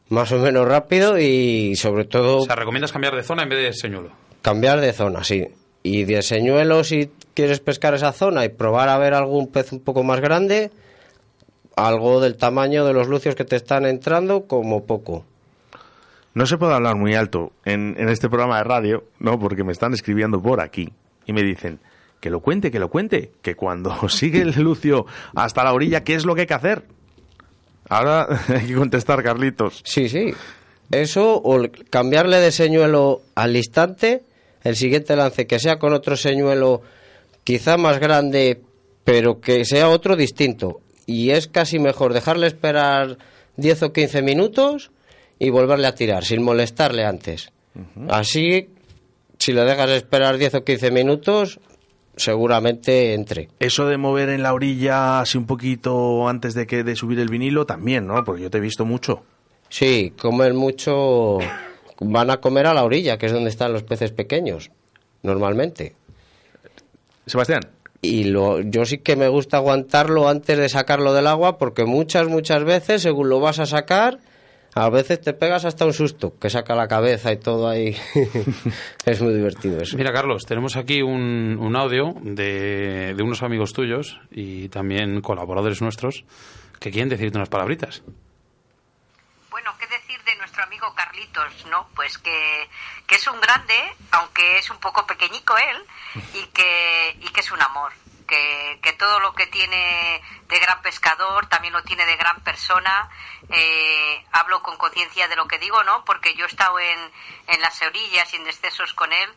[0.09, 2.39] más o menos rápido y sobre todo...
[2.39, 4.11] O sea, ¿recomiendas cambiar de zona en vez de señuelo?
[4.43, 5.47] Cambiar de zona, sí.
[5.83, 9.81] Y de señuelo, si quieres pescar esa zona y probar a ver algún pez un
[9.81, 10.71] poco más grande,
[11.77, 15.25] algo del tamaño de los lucios que te están entrando, como poco.
[16.35, 19.39] No se puede hablar muy alto en, este programa de radio, ¿no?
[19.39, 20.93] Porque me están escribiendo por aquí
[21.27, 21.79] y me dicen
[22.21, 26.15] que lo cuente, que lo cuente, que cuando sigue el Lucio hasta la orilla, ¿qué
[26.15, 26.83] es lo que hay que hacer?
[27.89, 29.83] Ahora hay que contestar, Carlitos.
[29.85, 30.33] Sí, sí.
[30.91, 34.23] Eso, o cambiarle de señuelo al instante,
[34.65, 36.83] el siguiente lance que sea con otro señuelo
[37.45, 38.61] quizá más grande,
[39.05, 40.81] pero que sea otro distinto.
[41.07, 43.19] Y es casi mejor dejarle esperar
[43.57, 44.91] 10 o 15 minutos
[45.39, 47.51] y volverle a tirar sin molestarle antes.
[48.09, 48.69] Así,
[49.39, 51.61] si le dejas esperar 10 o 15 minutos,
[52.17, 53.49] seguramente entre.
[53.59, 57.29] Eso de mover en la orilla así un poquito antes de que de subir el
[57.29, 58.23] vinilo también, ¿no?
[58.25, 59.25] Porque yo te he visto mucho.
[59.69, 61.39] Sí, comen mucho.
[62.01, 64.71] Van a comer a la orilla, que es donde están los peces pequeños,
[65.23, 65.95] normalmente.
[67.27, 67.63] Sebastián,
[68.03, 72.29] y lo, yo sí que me gusta aguantarlo antes de sacarlo del agua porque muchas,
[72.29, 74.19] muchas veces, según lo vas a sacar,
[74.75, 77.97] a veces te pegas hasta un susto, que saca la cabeza y todo ahí.
[79.07, 79.97] es muy divertido eso.
[79.97, 85.81] Mira, Carlos, tenemos aquí un, un audio de, de unos amigos tuyos y también colaboradores
[85.81, 86.25] nuestros
[86.81, 88.03] que quieren decirte unas palabritas.
[89.51, 91.89] Bueno, ¿qué decir de nuestro amigo Carlitos, no?
[91.95, 92.69] Pues que,
[93.07, 93.75] que es un grande,
[94.11, 97.93] aunque es un poco pequeñico él, y que, y que es un amor.
[98.27, 103.11] Que, que todo lo que tiene de gran pescador también lo tiene de gran persona.
[103.51, 106.05] Eh, hablo con conciencia de lo que digo, ¿no?
[106.05, 107.13] Porque yo he estado en,
[107.49, 109.35] en las orillas en excesos con él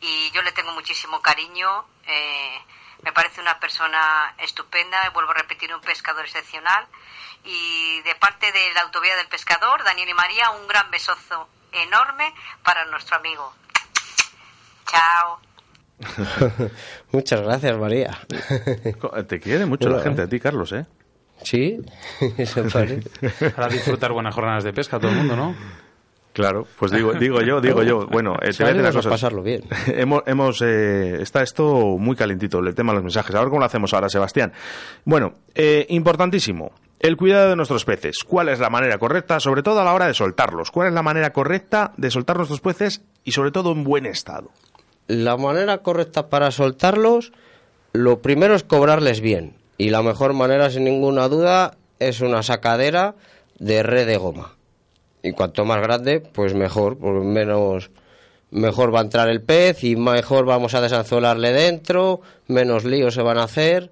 [0.00, 1.86] y yo le tengo muchísimo cariño.
[2.06, 2.60] Eh,
[3.02, 6.86] me parece una persona estupenda, vuelvo a repetir, un pescador excepcional.
[7.44, 12.34] Y de parte de la Autovía del Pescador, Daniel y María, un gran besozo enorme
[12.62, 13.54] para nuestro amigo.
[14.86, 15.45] Chao.
[17.12, 18.18] Muchas gracias, María.
[19.26, 20.86] Te quiere mucho la gente a ti, Carlos, ¿eh?
[21.42, 21.78] Sí,
[22.38, 23.50] eso parece.
[23.50, 25.54] Para disfrutar buenas jornadas de pesca todo el mundo, ¿no?
[26.32, 28.06] Claro, pues digo, digo yo, digo yo.
[28.08, 29.10] Bueno, eh, te voy a decir una Vamos a cosa.
[29.10, 29.62] pasarlo bien.
[29.86, 33.34] hemos, hemos eh, está esto muy calentito, el tema de los mensajes.
[33.34, 34.52] A ver cómo lo hacemos ahora, Sebastián.
[35.06, 36.72] Bueno, eh, importantísimo.
[37.00, 38.18] El cuidado de nuestros peces.
[38.26, 40.70] ¿Cuál es la manera correcta, sobre todo a la hora de soltarlos?
[40.70, 44.50] ¿Cuál es la manera correcta de soltar nuestros peces y sobre todo en buen estado?
[45.06, 47.32] La manera correcta para soltarlos,
[47.92, 49.54] lo primero es cobrarles bien.
[49.78, 53.14] Y la mejor manera, sin ninguna duda, es una sacadera
[53.58, 54.56] de red de goma.
[55.22, 57.90] Y cuanto más grande, pues mejor, por menos
[58.50, 63.22] mejor va a entrar el pez y mejor vamos a desanzuelarle dentro, menos líos se
[63.22, 63.90] van a hacer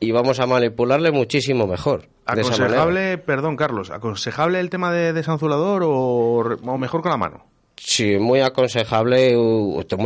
[0.00, 2.08] y vamos a manipularle muchísimo mejor.
[2.26, 7.44] ¿Aconsejable, perdón, Carlos, aconsejable el tema de desanzulador o, o mejor con la mano?
[7.76, 9.36] Sí, muy aconsejable.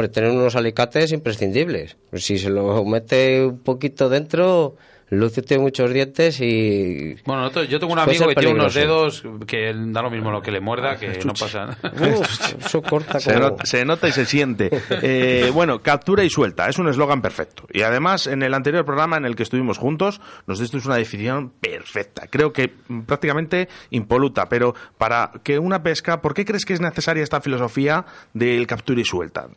[0.09, 1.97] tener unos alicates imprescindibles.
[2.15, 4.77] Si se lo mete un poquito dentro,
[5.11, 7.15] lúcete muchos dientes y...
[7.25, 10.43] Bueno, nosotros- yo tengo un amigo que tiene unos dedos que da lo mismo lo
[10.43, 11.77] que le muerda, que no pasa.
[11.83, 13.49] Uf, eso corta Se, como...
[13.51, 14.71] nota, se nota y se siente.
[15.03, 17.65] Eh, bueno, captura y suelta, es un eslogan perfecto.
[17.73, 21.51] Y además, en el anterior programa en el que estuvimos juntos, nos diste una definición
[21.61, 22.27] perfecta.
[22.29, 26.81] Creo que mm, prácticamente impoluta, pero para que una pesca, ¿por qué crees que es
[26.81, 29.49] necesaria esta filosofía del captura y suelta?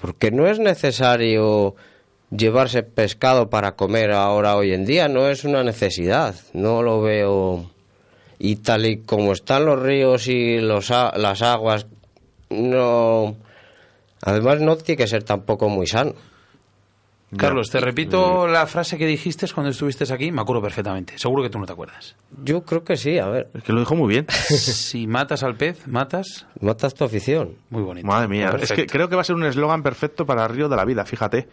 [0.00, 1.74] Porque no es necesario
[2.30, 7.70] llevarse pescado para comer ahora hoy en día, no es una necesidad, no lo veo.
[8.38, 11.86] Y tal y como están los ríos y los, a- las aguas,
[12.50, 13.36] no.
[14.22, 16.12] Además, no tiene que ser tampoco muy sano.
[17.36, 21.18] Carlos, te repito la frase que dijiste cuando estuviste aquí, me acuerdo perfectamente.
[21.18, 22.16] Seguro que tú no te acuerdas.
[22.42, 24.26] Yo creo que sí, a ver, Es que lo dijo muy bien.
[24.48, 26.46] Si matas al pez, matas.
[26.60, 27.56] matas tu afición.
[27.68, 28.06] Muy bonito.
[28.06, 30.76] Madre mía, es que creo que va a ser un eslogan perfecto para Río de
[30.76, 31.46] la Vida, fíjate.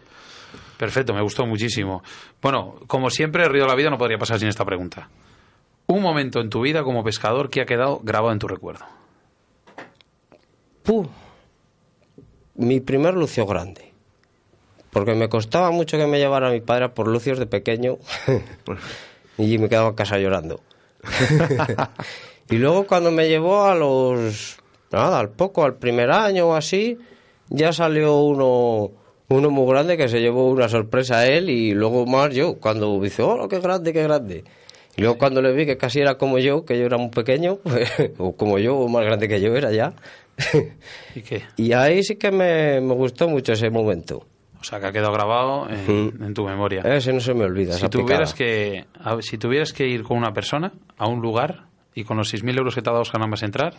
[0.77, 2.03] Perfecto, me gustó muchísimo.
[2.41, 5.09] Bueno, como siempre, Río de la Vida no podría pasar sin esta pregunta.
[5.87, 8.85] Un momento en tu vida como pescador que ha quedado grabado en tu recuerdo.
[10.83, 11.07] Puh.
[12.55, 13.93] Mi primer lucio grande.
[14.91, 17.97] Porque me costaba mucho que me llevara mi padre por lucios de pequeño
[19.37, 20.61] y me quedaba en casa llorando.
[22.49, 24.57] y luego cuando me llevó a los...
[24.91, 26.97] Nada, al poco, al primer año o así,
[27.49, 28.91] ya salió uno,
[29.29, 32.99] uno muy grande que se llevó una sorpresa a él y luego más yo, cuando
[33.01, 34.43] dice, oh, qué grande, qué grande.
[34.97, 37.57] Y luego cuando le vi que casi era como yo, que yo era muy pequeño,
[37.63, 39.93] pues, o como yo, o más grande que yo era ya.
[41.15, 41.43] ¿Y qué?
[41.57, 44.25] y ahí sí que me, me gustó mucho ese momento.
[44.59, 46.81] O sea, que ha quedado grabado en, en tu memoria.
[46.81, 47.73] Ese no se me olvida.
[47.73, 51.65] Si esa tuvieras, que, a- si tuvieras que ir con una persona a un lugar
[51.93, 53.73] y con los 6.000 euros que te ha dado más entrar,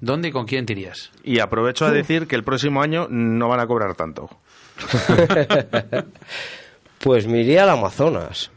[0.00, 1.10] ¿dónde y con quién te irías?
[1.24, 4.28] Y aprovecho a decir que el próximo año no van a cobrar tanto.
[6.98, 8.50] Pues me iría al Amazonas.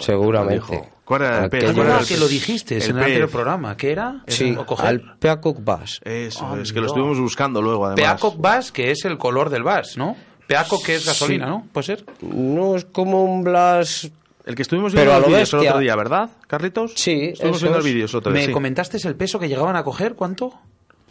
[0.00, 0.54] Seguramente.
[0.54, 0.88] dijo.
[1.04, 1.62] ¿Cuál era el pez?
[1.62, 3.76] Aquello ¿Cuál era Ah, el que lo dijiste El en el anterior programa.
[3.76, 4.24] ¿Qué era?
[4.26, 6.00] Sí, al Peacock Bass.
[6.02, 8.14] Eso, es que lo estuvimos buscando luego, además.
[8.14, 10.16] Peacock Bass, que es el color del Bass, ¿no?
[10.48, 11.68] Peacock que es gasolina, ¿no?
[11.72, 12.04] ¿Puede ser?
[12.22, 14.10] No es como un Blas...
[14.44, 16.92] El que estuvimos Pero viendo a los lo vídeos el otro día, ¿verdad, Carlitos?
[16.96, 17.84] Sí, Estuvimos viendo es.
[17.84, 18.52] vídeos el otro día, ¿Me sí.
[18.52, 20.14] comentaste el peso que llegaban a coger?
[20.14, 20.52] ¿Cuánto?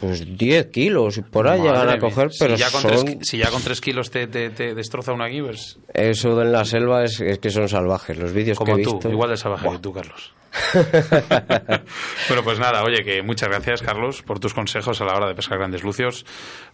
[0.06, 2.36] Pues 10 kilos y por ahí llegan a coger, mía.
[2.38, 3.04] pero si ya, con son...
[3.04, 6.52] tres, si ya con tres kilos te, te- te destroza una pues Eso de en
[6.52, 8.16] la selva es, es que son salvajes.
[8.18, 9.10] Los vídeos que como he tú, visto...
[9.10, 10.32] igual de salvaje que tú, Carlos.
[12.28, 15.34] bueno, pues nada, oye, que muchas gracias, Carlos, por tus consejos a la hora de
[15.34, 16.24] pescar grandes lucios.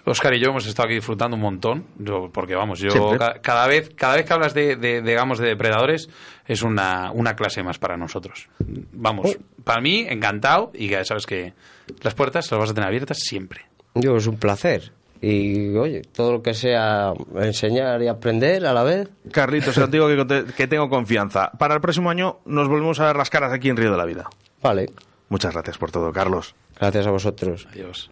[0.05, 3.67] Oscar y yo hemos estado aquí disfrutando un montón, yo- porque vamos, yo ca- cada
[3.67, 6.09] vez, cada vez que hablas de, de, digamos, de depredadores,
[6.47, 8.49] es una, una clase más para nosotros.
[8.93, 11.55] Vamos, para mí, encantado, y ya sabes que
[12.03, 13.67] las puertas las vas a tener abiertas siempre.
[13.95, 14.93] Yo, es un placer.
[15.23, 19.09] y oye, todo lo que sea enseñar y aprender a la vez.
[19.33, 21.51] Carlitos, os digo que, te- que tengo confianza.
[21.59, 24.05] Para el próximo año nos volvemos a ver las caras aquí en Río de la
[24.07, 24.29] Vida.
[24.63, 24.91] Vale,
[25.29, 26.55] Muchas gracias por todo, Carlos.
[26.79, 27.69] gracias a vosotros.
[27.71, 28.11] Adiós.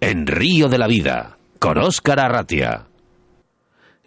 [0.00, 2.86] En Río de la Vida, con Óscar Arratia.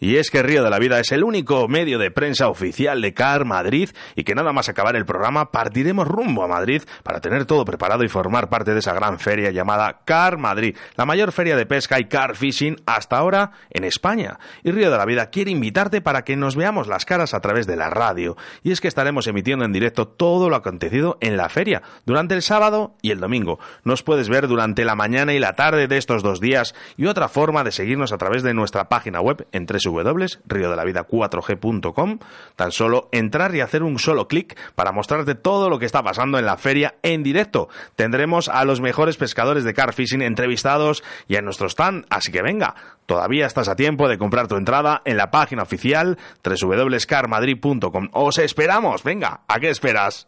[0.01, 3.13] Y es que Río de la Vida es el único medio de prensa oficial de
[3.13, 7.45] CAR Madrid y que nada más acabar el programa partiremos rumbo a Madrid para tener
[7.45, 11.55] todo preparado y formar parte de esa gran feria llamada CAR Madrid, la mayor feria
[11.55, 14.39] de pesca y car fishing hasta ahora en España.
[14.63, 17.67] Y Río de la Vida quiere invitarte para que nos veamos las caras a través
[17.67, 18.35] de la radio.
[18.63, 22.41] Y es que estaremos emitiendo en directo todo lo acontecido en la feria durante el
[22.41, 23.59] sábado y el domingo.
[23.83, 27.29] Nos puedes ver durante la mañana y la tarde de estos dos días y otra
[27.29, 32.19] forma de seguirnos a través de nuestra página web en www.riodelavida4g.com.
[32.55, 36.39] Tan solo entrar y hacer un solo clic para mostrarte todo lo que está pasando
[36.39, 37.69] en la feria en directo.
[37.95, 42.41] Tendremos a los mejores pescadores de car fishing entrevistados y en nuestro stand, así que
[42.41, 42.75] venga,
[43.05, 48.09] todavía estás a tiempo de comprar tu entrada en la página oficial www.carmadrid.com.
[48.13, 50.27] Os esperamos, venga, ¿a qué esperas?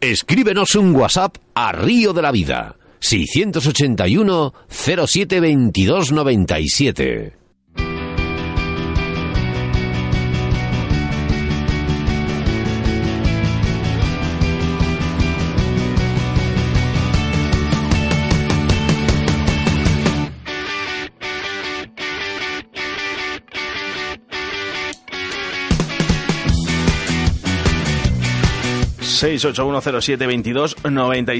[0.00, 2.76] Escríbenos un WhatsApp a Río de la Vida.
[3.00, 7.43] 681 07 22 97.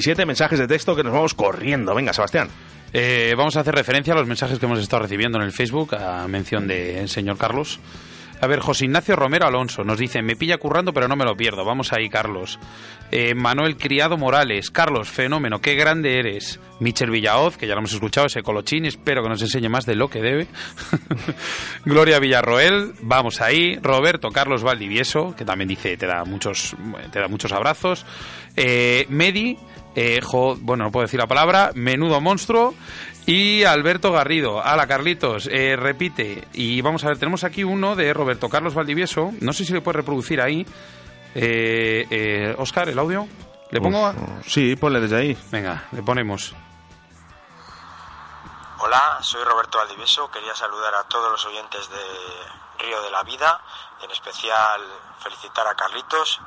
[0.01, 1.95] Siete mensajes de texto que nos vamos corriendo.
[1.95, 2.49] Venga, Sebastián.
[2.95, 5.95] Eh, vamos a hacer referencia a los mensajes que hemos estado recibiendo en el Facebook
[5.95, 7.79] a mención del señor Carlos.
[8.45, 11.35] A ver, José Ignacio Romero Alonso nos dice, me pilla currando pero no me lo
[11.37, 11.65] pierdo.
[11.65, 12.59] Vamos ahí, Carlos.
[13.11, 16.61] Eh, Manuel Criado Morales, Carlos, fenómeno, qué grande eres.
[16.81, 19.95] Michel Villaoz, que ya lo hemos escuchado, ese colochín, espero que nos enseñe más de
[19.95, 20.47] lo que debe.
[21.85, 23.77] Gloria Villarroel, vamos ahí.
[23.83, 26.75] Roberto Carlos Valdivieso, que también dice, te da muchos,
[27.13, 28.05] te da muchos abrazos.
[28.57, 29.57] Eh, Medi,
[29.95, 32.75] eh, jo- bueno, no puedo decir la palabra, menudo monstruo.
[33.27, 36.47] Y Alberto Garrido, ala Carlitos, eh, repite.
[36.53, 39.31] Y vamos a ver, tenemos aquí uno de Roberto Carlos Valdivieso.
[39.41, 40.67] No sé si le puedes reproducir ahí.
[41.35, 43.27] Eh, eh, Oscar, el audio.
[43.71, 44.07] ¿Le pongo?
[44.07, 44.15] a-
[44.47, 45.39] Sí, ponle desde ahí.
[45.51, 46.55] Venga, le ponemos.
[48.81, 50.31] Hola, soy Roberto Valdivieso.
[50.31, 53.59] Quería saludar a todos los oyentes de Río de la Vida,
[54.03, 54.81] en especial
[55.21, 56.41] felicitar a Carlitos,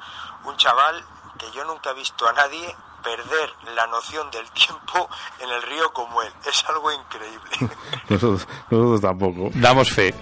[0.45, 1.03] un chaval
[1.39, 5.09] que yo nunca he visto a nadie perder la noción del tiempo
[5.41, 6.31] en el río como él.
[6.47, 7.75] Es algo increíble.
[8.09, 9.49] Nosotros, nosotros tampoco.
[9.53, 10.13] Damos fe.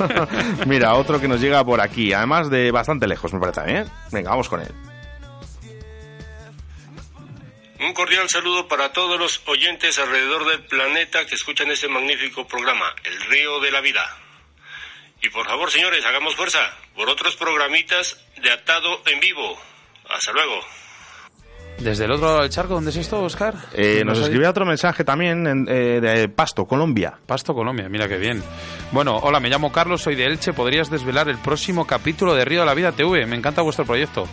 [0.66, 3.84] Mira, otro que nos llega por aquí, además de bastante lejos, me parece, ¿eh?
[4.12, 4.72] Venga, vamos con él.
[7.80, 12.94] Un cordial saludo para todos los oyentes alrededor del planeta que escuchan este magnífico programa,
[13.04, 14.16] El Río de la Vida.
[15.20, 16.60] Y por favor, señores, hagamos fuerza
[16.94, 19.58] por otros programitas de Atado en Vivo.
[20.08, 20.60] Hasta luego.
[21.78, 23.54] Desde el otro lado del charco, ¿dónde es esto, Oscar?
[23.74, 27.14] Eh, nos escribía otro mensaje también en- eh, de Pasto, Colombia.
[27.26, 28.42] Pasto, Colombia, mira qué bien.
[28.92, 30.52] Bueno, hola, me llamo Carlos, soy de Elche.
[30.52, 33.26] ¿Podrías desvelar el próximo capítulo de Río de la Vida TV?
[33.26, 34.26] Me encanta vuestro proyecto.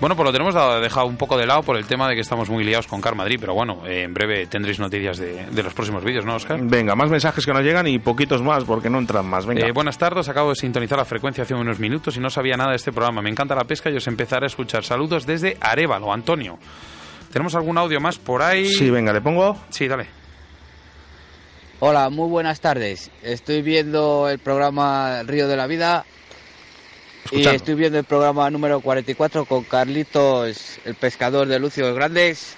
[0.00, 2.20] Bueno, pues lo tenemos dado- dejado un poco de lado por el tema de que
[2.20, 5.62] estamos muy liados con Car Madrid, pero bueno, eh, en breve tendréis noticias de, de
[5.64, 6.56] los próximos vídeos, ¿no, Oscar?
[6.62, 9.44] Venga, más mensajes que nos llegan y poquitos más porque no entran más.
[9.44, 9.66] Venga.
[9.66, 12.70] Eh, buenas tardes, acabo de sintonizar la frecuencia hace unos minutos y no sabía nada
[12.70, 13.22] de este programa.
[13.22, 14.84] Me encanta la pesca y os empezaré a escuchar.
[14.84, 16.58] Saludos desde Arevalo, Antonio.
[17.32, 18.66] ¿Tenemos algún audio más por ahí?
[18.68, 19.56] Sí, venga, le pongo.
[19.70, 20.06] Sí, dale.
[21.80, 23.10] Hola, muy buenas tardes.
[23.22, 26.04] Estoy viendo el programa Río de la Vida
[27.30, 32.56] y estoy viendo el programa número 44 con Carlitos, el pescador de Lucio Grandes,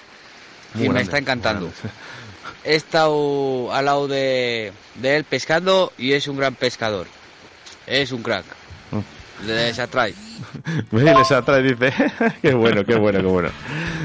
[0.73, 1.71] Muy y me está encantando.
[2.63, 7.07] He estado al lado de, de él pescando y es un gran pescador.
[7.87, 8.45] Es un crack.
[8.91, 9.47] Mm.
[9.47, 10.13] Les atrae.
[10.91, 11.93] Les atrae, dice.
[12.41, 13.49] qué bueno, qué bueno, qué bueno.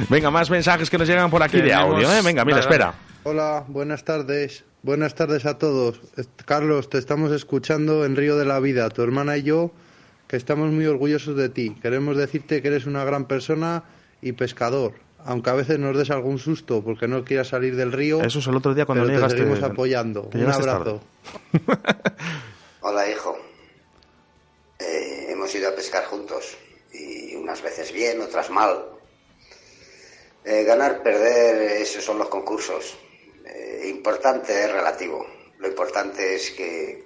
[0.08, 2.22] Venga, más mensajes que nos llegan por aquí de audio, ¿eh?
[2.22, 2.94] Venga, mira, espera.
[3.24, 4.64] Hola, buenas tardes.
[4.82, 6.00] Buenas tardes a todos.
[6.44, 9.72] Carlos, te estamos escuchando en Río de la Vida, tu hermana y yo,
[10.28, 11.76] que estamos muy orgullosos de ti.
[11.80, 13.84] Queremos decirte que eres una gran persona
[14.20, 18.22] y pescador, aunque a veces nos des algún susto porque no quieras salir del río.
[18.22, 19.38] Eso es el otro día cuando pero te llegaste.
[19.38, 20.30] seguimos apoyando.
[20.32, 21.00] Un abrazo.
[22.80, 23.38] Hola, hijo.
[24.78, 26.56] Eh, hemos ido a pescar juntos
[26.92, 28.84] y unas veces bien, otras mal.
[30.44, 32.96] Eh, ganar, perder, esos son los concursos.
[33.44, 35.26] Eh, importante es relativo.
[35.58, 37.04] Lo importante es que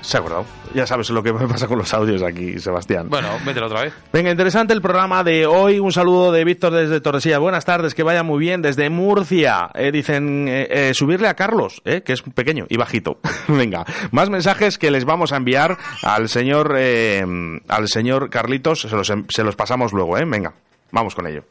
[0.00, 0.44] Se ha acordado.
[0.74, 3.08] Ya sabes lo que me pasa con los audios aquí, Sebastián.
[3.08, 3.94] Bueno, mételo otra vez.
[4.12, 5.78] Venga, interesante el programa de hoy.
[5.80, 7.38] Un saludo de Víctor desde Torresilla.
[7.38, 8.62] Buenas tardes, que vaya muy bien.
[8.62, 9.70] Desde Murcia.
[9.74, 13.18] Eh, dicen eh, eh, subirle a Carlos, eh, que es pequeño y bajito.
[13.48, 17.24] Venga, más mensajes que les vamos a enviar al señor, eh,
[17.68, 18.82] al señor Carlitos.
[18.82, 20.24] Se los, se los pasamos luego, ¿eh?
[20.26, 20.54] Venga,
[20.92, 21.42] vamos con ello.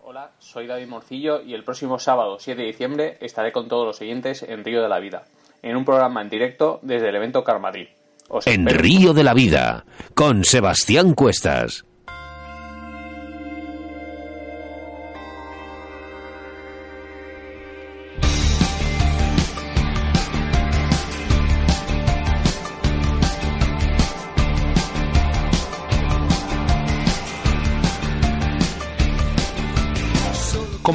[0.00, 4.00] Hola, soy David Morcillo y el próximo sábado 7 de diciembre estaré con todos los
[4.00, 5.24] oyentes en Río de la Vida,
[5.62, 8.66] en un programa en directo desde el evento Car En.
[8.66, 9.84] Río de la Vida,
[10.14, 11.87] con Sebastián Cuestas.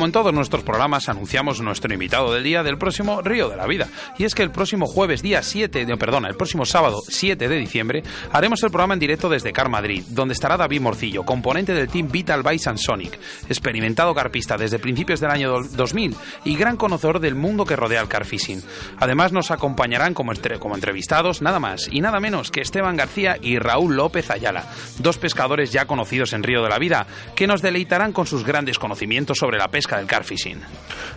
[0.03, 3.65] Como en todos nuestros programas, anunciamos nuestro invitado del día del próximo Río de la
[3.65, 3.87] Vida.
[4.17, 7.55] Y es que el próximo jueves, día 7, de, perdona, el próximo sábado 7 de
[7.55, 11.87] diciembre, haremos el programa en directo desde Car Madrid, donde estará David Morcillo, componente del
[11.87, 17.21] team Vital and Sonic, experimentado carpista desde principios del año do- 2000 y gran conocedor
[17.21, 18.61] del mundo que rodea el car fishing.
[18.99, 23.37] Además, nos acompañarán como, entre- como entrevistados nada más y nada menos que Esteban García
[23.41, 24.65] y Raúl López Ayala,
[24.99, 28.77] dos pescadores ya conocidos en Río de la Vida, que nos deleitarán con sus grandes
[28.77, 30.59] conocimientos sobre la pesca del car fishing.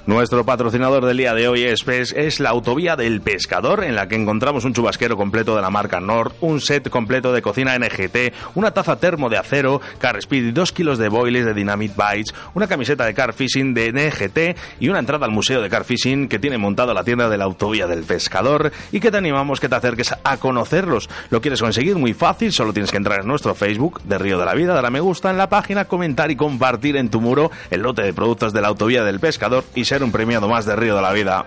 [0.06, 4.06] Nuestro patrocinador del día de hoy es, Pes- es la Autovía del Pescador, en la
[4.08, 8.32] que encontramos un chubasquero completo de la marca Nord, un set completo de cocina NGT,
[8.54, 12.68] una taza termo de acero, Car Speed, dos kilos de boilies de Dynamite Bites, una
[12.68, 16.38] camiseta de Car Fishing de NGT y una entrada al Museo de Car Fishing que
[16.38, 19.74] tiene montado la tienda de la Autovía del Pescador y que te animamos que te
[19.74, 21.10] acerques a conocerlos.
[21.30, 21.96] ¿Lo quieres conseguir?
[21.96, 24.86] Muy fácil, solo tienes que entrar en nuestro Facebook de Río de la Vida, dar
[24.86, 28.14] a me gusta en la página, comentar y compartir en tu muro el lote de
[28.14, 31.12] productos de la Autovía del Pescador y ser un premiado más de Río de la
[31.12, 31.46] Vida.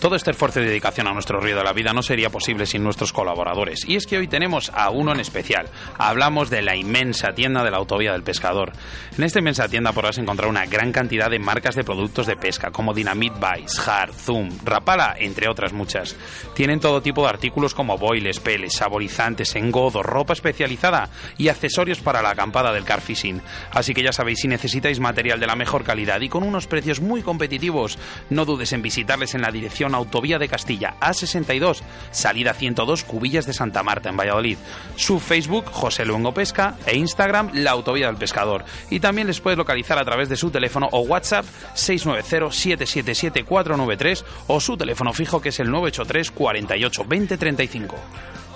[0.00, 2.84] Todo este esfuerzo y dedicación a nuestro Río de la Vida no sería posible sin
[2.84, 3.84] nuestros colaboradores.
[3.84, 5.68] Y es que hoy tenemos a uno en especial.
[5.98, 8.70] Hablamos de la inmensa tienda de la Autovía del Pescador.
[9.16, 12.70] En esta inmensa tienda podrás encontrar una gran cantidad de marcas de productos de pesca,
[12.70, 16.14] como Dynamite Vice, Hard, Zoom, Rapala, entre otras muchas.
[16.54, 22.22] Tienen todo tipo de artículos como boiles, peles, saborizantes, engodo, ropa especializada y accesorios para
[22.22, 23.42] la acampada del car fishing.
[23.72, 27.00] Así que ya sabéis, si necesitáis material de la mejor calidad y con unos precios
[27.00, 27.98] muy competitivos,
[28.30, 31.80] no dudes en visitarles en la dirección Autovía de Castilla A62,
[32.10, 34.56] salida 102 Cubillas de Santa Marta en Valladolid.
[34.96, 38.64] Su Facebook José Luengo Pesca e Instagram La Autovía del Pescador.
[38.90, 44.76] Y también les puedes localizar a través de su teléfono o WhatsApp 690-777-493 o su
[44.76, 47.96] teléfono fijo que es el 983 48 20 35.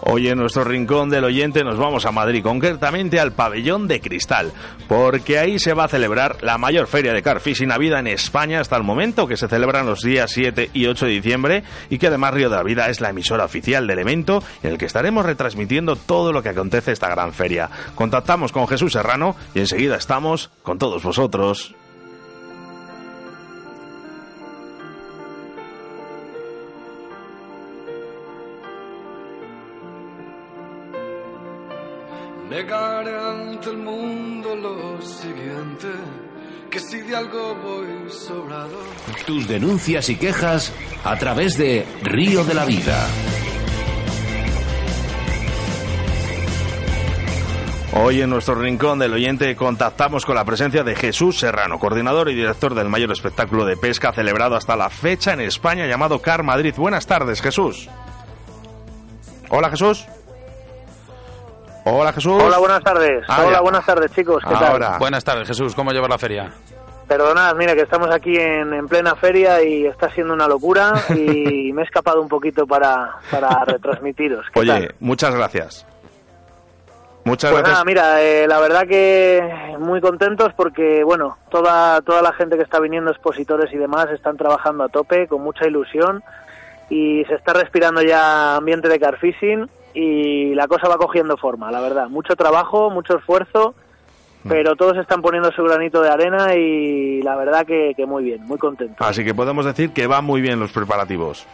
[0.04, 4.52] Hoy en nuestro rincón del oyente nos vamos a Madrid, concretamente al pabellón de cristal,
[4.88, 8.60] porque ahí se va a celebrar la mayor feria de car fishing habida en España
[8.60, 12.08] hasta el momento, que se celebran los días 7 y 8 de diciembre y que
[12.08, 15.24] además Río de la Vida es la emisora oficial del evento en el que estaremos
[15.24, 17.70] retransmitiendo todo lo que acontece esta gran feria.
[17.94, 21.76] Contactamos con Jesús Serrano y enseguida estamos con todos vosotros.
[32.52, 35.88] Negaré ante el mundo lo siguiente,
[36.70, 38.76] que si de algo voy sobrado.
[39.24, 40.70] Tus denuncias y quejas
[41.02, 43.06] a través de Río de la Vida.
[47.94, 52.34] Hoy en nuestro rincón del oyente contactamos con la presencia de Jesús Serrano, coordinador y
[52.34, 56.74] director del mayor espectáculo de pesca celebrado hasta la fecha en España llamado Car Madrid.
[56.76, 57.88] Buenas tardes, Jesús.
[59.48, 60.06] Hola, Jesús.
[61.84, 62.40] Hola, Jesús.
[62.40, 63.24] Hola, buenas tardes.
[63.28, 63.60] Ah, Hola, ya.
[63.60, 64.42] buenas tardes, chicos.
[64.46, 64.90] ¿Qué Ahora.
[64.90, 64.98] tal?
[65.00, 65.74] Buenas tardes, Jesús.
[65.74, 66.52] ¿Cómo llevas la feria?
[67.08, 71.72] Perdonad, mira que estamos aquí en, en plena feria y está siendo una locura y
[71.72, 74.46] me he escapado un poquito para, para retransmitiros.
[74.54, 74.94] ¿Qué Oye, tal?
[75.00, 75.86] muchas gracias.
[77.24, 77.72] Muchas Pues gracias.
[77.74, 82.62] nada, mira, eh, la verdad que muy contentos porque, bueno, toda, toda la gente que
[82.62, 86.22] está viniendo, expositores y demás, están trabajando a tope, con mucha ilusión
[86.88, 91.70] y se está respirando ya ambiente de car fishing y la cosa va cogiendo forma,
[91.70, 92.08] la verdad.
[92.08, 93.74] Mucho trabajo, mucho esfuerzo,
[94.44, 94.48] Mm.
[94.48, 98.44] pero todos están poniendo su granito de arena y la verdad que, que muy bien,
[98.44, 99.04] muy contento.
[99.04, 101.46] Así que podemos decir que van muy bien los preparativos.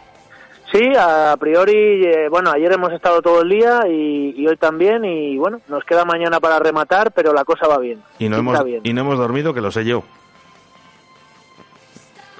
[0.71, 5.05] Sí, a priori, eh, bueno, ayer hemos estado todo el día y, y hoy también
[5.05, 8.01] y bueno, nos queda mañana para rematar, pero la cosa va bien.
[8.17, 8.81] Y no, hemos, bien.
[8.83, 10.03] y no hemos dormido, que lo sé yo.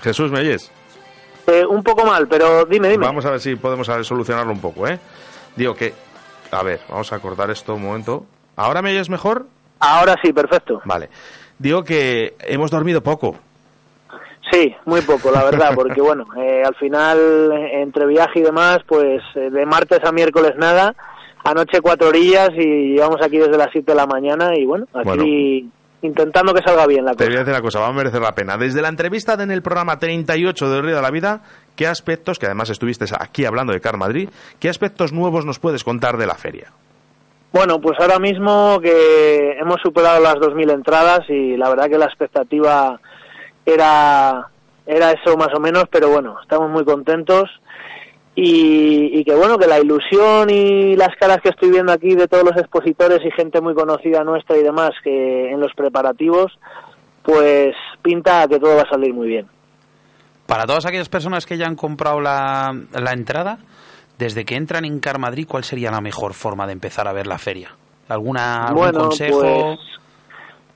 [0.01, 0.71] Jesús, ¿me oyes?
[1.47, 3.05] Eh, un poco mal, pero dime, dime.
[3.05, 4.99] Vamos a ver si podemos solucionarlo un poco, ¿eh?
[5.59, 5.93] Digo que...
[6.51, 8.25] A ver, vamos a cortar esto un momento.
[8.55, 9.45] ¿Ahora me oyes mejor?
[9.81, 10.81] Ahora sí, perfecto.
[10.85, 11.09] Vale.
[11.57, 13.35] Digo que hemos dormido poco.
[14.49, 19.21] Sí, muy poco, la verdad, porque bueno, eh, al final, entre viaje y demás, pues
[19.35, 20.95] eh, de martes a miércoles nada,
[21.43, 25.69] anoche cuatro orillas y llevamos aquí desde las 7 de la mañana y bueno, aquí
[26.01, 27.27] intentando que salga bien la Te cosa.
[27.27, 28.57] voy a decir una cosa, va a merecer la pena.
[28.57, 31.41] Desde la entrevista en el programa 38 de Río de la Vida,
[31.79, 34.27] ¿qué aspectos, que además estuviste aquí hablando de Car Madrid,
[34.59, 36.73] qué aspectos nuevos nos puedes contar de la feria?
[37.53, 42.07] Bueno, pues ahora mismo que hemos superado las 2.000 entradas y la verdad que la
[42.07, 42.99] expectativa
[43.65, 44.45] era,
[44.85, 47.49] era eso más o menos, pero bueno, estamos muy contentos
[48.35, 52.27] y, y que bueno, que la ilusión y las caras que estoy viendo aquí de
[52.27, 56.59] todos los expositores y gente muy conocida nuestra y demás que en los preparativos,
[57.23, 59.47] pues pinta que todo va a salir muy bien.
[60.49, 63.59] Para todas aquellas personas que ya han comprado la, la entrada,
[64.17, 67.27] desde que entran en Car Madrid, ¿cuál sería la mejor forma de empezar a ver
[67.27, 67.69] la feria?
[68.09, 69.39] ¿Alguna, ¿Algún Bueno, consejo?
[69.41, 69.79] pues,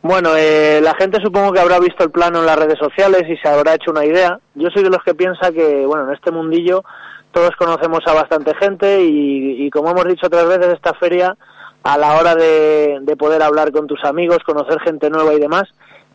[0.04, 3.36] Bueno, eh, la gente supongo que habrá visto el plano en las redes sociales y
[3.38, 4.38] se habrá hecho una idea.
[4.54, 6.84] Yo soy de los que piensa que, bueno, en este mundillo
[7.32, 11.36] todos conocemos a bastante gente y, y como hemos dicho otras veces, esta feria,
[11.82, 15.64] a la hora de, de poder hablar con tus amigos, conocer gente nueva y demás,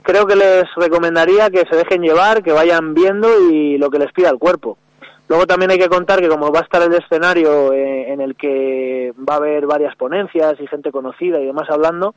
[0.02, 4.12] creo que les recomendaría que se dejen llevar, que vayan viendo y lo que les
[4.12, 4.78] pida el cuerpo.
[5.28, 8.34] Luego también hay que contar que como va a estar el escenario eh, en el
[8.34, 12.14] que va a haber varias ponencias y gente conocida y demás hablando,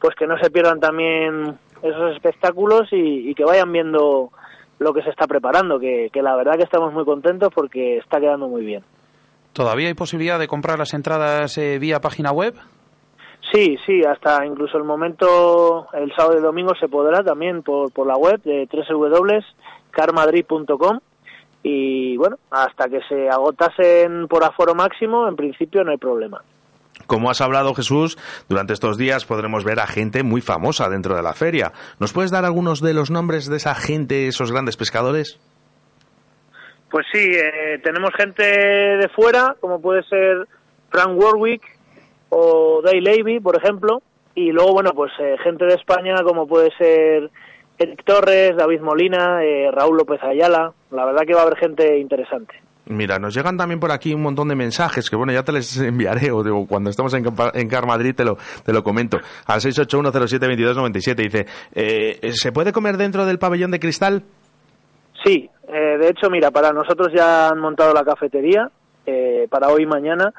[0.00, 4.30] pues que no se pierdan también esos espectáculos y, y que vayan viendo
[4.78, 8.48] lo que se está preparando, que, la verdad que estamos muy contentos porque está quedando
[8.48, 8.82] muy bien.
[9.52, 12.54] ¿Todavía hay posibilidad de comprar las entradas eh, vía página web?
[13.52, 17.92] Sí, sí, hasta incluso el momento, el sábado y el domingo se podrá también por,
[17.92, 21.00] por la web de www.carmadrid.com
[21.62, 26.42] y bueno, hasta que se agotasen por aforo máximo, en principio no hay problema.
[27.06, 28.16] Como has hablado, Jesús,
[28.48, 31.72] durante estos días podremos ver a gente muy famosa dentro de la feria.
[31.98, 35.38] ¿Nos puedes dar algunos de los nombres de esa gente, esos grandes pescadores?
[36.90, 40.46] Pues sí, eh, tenemos gente de fuera, como puede ser
[40.90, 41.73] Frank Warwick
[42.30, 44.02] o Dave Levy, por ejemplo,
[44.34, 47.30] y luego, bueno, pues eh, gente de España, como puede ser
[47.78, 50.72] Eric Torres, David Molina, eh, Raúl López Ayala.
[50.90, 52.54] La verdad que va a haber gente interesante.
[52.86, 55.76] Mira, nos llegan también por aquí un montón de mensajes que, bueno, ya te les
[55.80, 59.18] enviaré o digo, cuando estamos en, en Car Madrid te lo, te lo comento.
[59.46, 64.22] Al 681072297 dice, eh, ¿se puede comer dentro del pabellón de cristal?
[65.24, 68.68] Sí, eh, de hecho, mira, para nosotros ya han montado la cafetería
[69.06, 70.32] eh, para hoy y mañana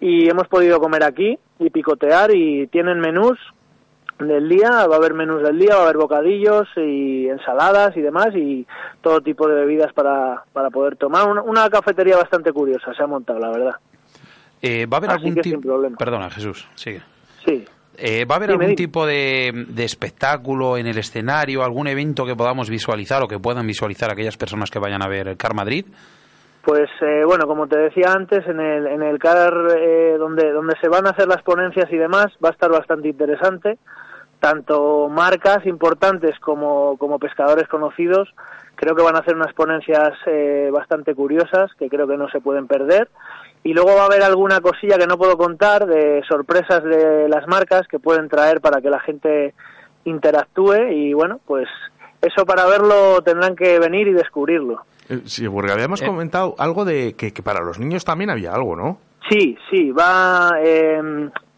[0.00, 3.38] y hemos podido comer aquí y picotear y tienen menús
[4.18, 8.00] del día, va a haber menús del día, va a haber bocadillos y ensaladas y
[8.00, 8.66] demás y
[9.00, 11.28] todo tipo de bebidas para, para poder tomar.
[11.28, 13.76] Una, una cafetería bastante curiosa se ha montado, la verdad.
[14.60, 15.96] Eh, ¿Va a haber Así algún tipo...
[15.96, 17.00] Perdona, Jesús, sigue.
[17.44, 17.64] Sí.
[17.96, 22.34] Eh, ¿Va a haber algún tipo de, de espectáculo en el escenario, algún evento que
[22.34, 25.86] podamos visualizar o que puedan visualizar aquellas personas que vayan a ver Car Madrid?
[26.62, 30.76] Pues eh, bueno, como te decía antes, en el, en el CAR eh, donde, donde
[30.80, 33.78] se van a hacer las ponencias y demás va a estar bastante interesante.
[34.40, 38.28] Tanto marcas importantes como, como pescadores conocidos
[38.78, 42.40] creo que van a hacer unas ponencias eh, bastante curiosas que creo que no se
[42.40, 43.08] pueden perder.
[43.64, 47.48] Y luego va a haber alguna cosilla que no puedo contar de sorpresas de las
[47.48, 49.52] marcas que pueden traer para que la gente
[50.04, 51.68] interactúe y bueno, pues
[52.22, 54.82] eso para verlo tendrán que venir y descubrirlo.
[55.08, 58.76] Eh, Sí, porque habíamos comentado algo de que, que para los niños también había algo,
[58.76, 58.98] ¿no?
[59.30, 61.00] Sí, sí, va eh,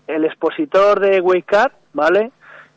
[0.06, 2.30] el expositor de Waycar, ¿vale?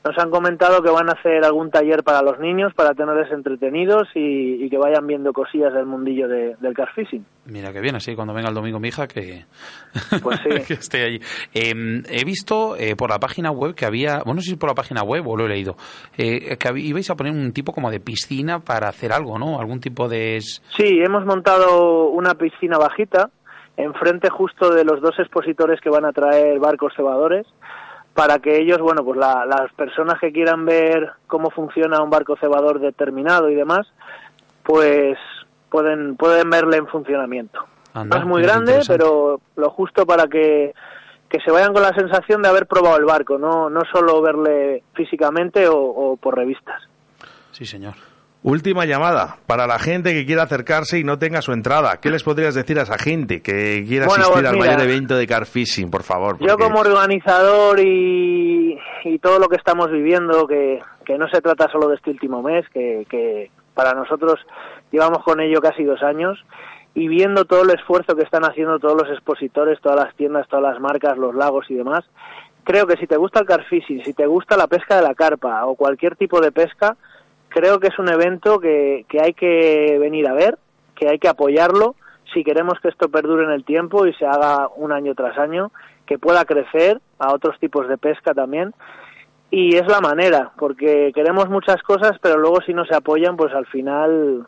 [0.06, 4.10] Nos han comentado que van a hacer algún taller para los niños, para tenerles entretenidos
[4.14, 7.26] y, y que vayan viendo cosillas del mundillo de- del car fishing.
[7.46, 9.46] Mira que bien, así cuando venga el domingo mi hija que,
[10.22, 10.50] Pues sí.
[10.68, 11.20] que esté allí.
[11.54, 14.70] Eh, he visto eh, por la página web que había, bueno, no sé si por
[14.70, 15.78] la página web o lo he leído,
[16.18, 19.58] eh, que ibais a poner un tipo como de piscina para hacer algo, ¿no?
[19.60, 20.40] Algún tipo de...
[20.42, 23.30] Sí, hemos montado una piscina bajita
[23.78, 27.48] enfrente justo de los dos expositores que van a traer barcos cebadores
[28.14, 32.36] para que ellos, bueno, pues la- las personas que quieran ver cómo funciona un barco
[32.38, 33.88] cebador determinado y demás,
[34.64, 35.18] pues
[35.70, 37.60] pueden pueden verle en funcionamiento.
[37.94, 40.74] Anda, no es muy grande, pero lo justo para que,
[41.30, 44.84] que se vayan con la sensación de haber probado el barco, no, no solo verle
[44.94, 46.82] físicamente o, o por revistas.
[47.52, 47.94] Sí, señor.
[48.44, 52.02] Última llamada para la gente que quiera acercarse y no tenga su entrada.
[52.02, 54.82] ¿Qué les podrías decir a esa gente que quiera Bueno, asistir pues al mira, mayor
[54.82, 56.38] evento de car fishing, por favor?
[56.40, 61.72] Yo como organizador y, y todo lo que estamos viviendo, que, que no se trata
[61.72, 64.42] solo de este último mes, que, que para nosotros
[64.92, 66.38] llevamos con ello casi dos años,
[66.96, 70.74] y viendo todo el esfuerzo que están haciendo todos los expositores, todas las tiendas, todas
[70.74, 72.04] las marcas, los lagos y demás,
[72.66, 75.16] creo que si te gusta el car fishing, si te gusta la pesca de la
[75.16, 76.98] carpa o cualquier tipo de pesca,
[77.54, 80.58] creo que es un evento que, que hay que venir a ver,
[80.96, 81.96] que hay que apoyarlo
[82.34, 85.72] si queremos que esto perdure en el tiempo y se haga un año tras año,
[86.08, 88.74] que pueda crecer a otros tipos de pesca también.
[89.52, 93.54] Y es la manera, porque queremos muchas cosas, pero luego si no se apoyan, pues
[93.54, 94.48] al final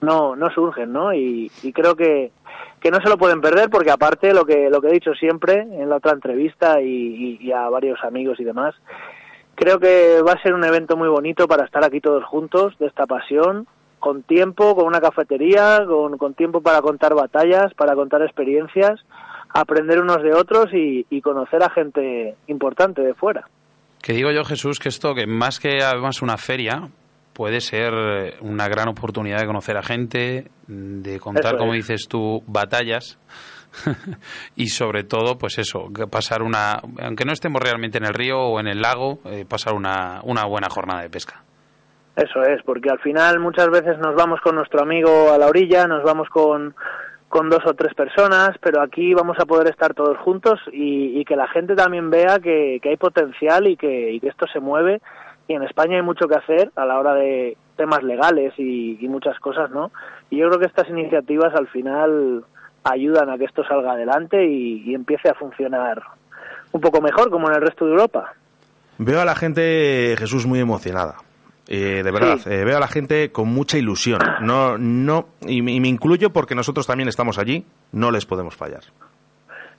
[0.00, 1.14] no, no surgen, ¿no?
[1.14, 2.32] Y, creo que,
[2.80, 5.60] que no se lo pueden perder, porque aparte lo que, lo que he dicho siempre
[5.60, 8.74] en la otra entrevista y a varios amigos y demás,
[9.54, 12.86] creo que va a ser un evento muy bonito para estar aquí todos juntos, de
[12.86, 13.66] esta pasión,
[13.98, 19.00] con tiempo, con una cafetería, con, con tiempo para contar batallas, para contar experiencias,
[19.54, 23.46] aprender unos de otros y, conocer a gente importante de fuera.
[24.02, 26.88] Que digo yo, Jesús, que esto, que más que además una feria,
[27.32, 27.92] puede ser
[28.40, 33.18] una gran oportunidad de conocer a gente, de contar, como dices tú, batallas.
[34.56, 38.60] y sobre todo, pues eso, pasar una, aunque no estemos realmente en el río o
[38.60, 41.42] en el lago, eh, pasar una, una buena jornada de pesca.
[42.16, 45.86] Eso es, porque al final muchas veces nos vamos con nuestro amigo a la orilla,
[45.86, 46.74] nos vamos con,
[47.32, 51.34] con dos o tres personas, pero aquí vamos a poder estar todos juntos y, que
[51.34, 55.00] la gente también vea que, hay potencial y que, esto se mueve.
[55.48, 59.38] Y en España hay mucho que hacer a la hora de temas legales y, muchas
[59.38, 59.90] cosas, ¿no?
[60.28, 62.44] Y yo creo que estas iniciativas al final
[62.84, 66.02] ayudan a que esto salga adelante y empiece a funcionar
[66.72, 68.32] un poco mejor como en el resto de Europa.
[68.98, 71.16] Veo a la gente, Jesús, muy emocionada
[71.68, 74.20] eh, de verdad, eh, veo a la gente con mucha ilusión.
[74.40, 78.82] No, no, y, me incluyo porque nosotros también estamos allí, no les podemos fallar.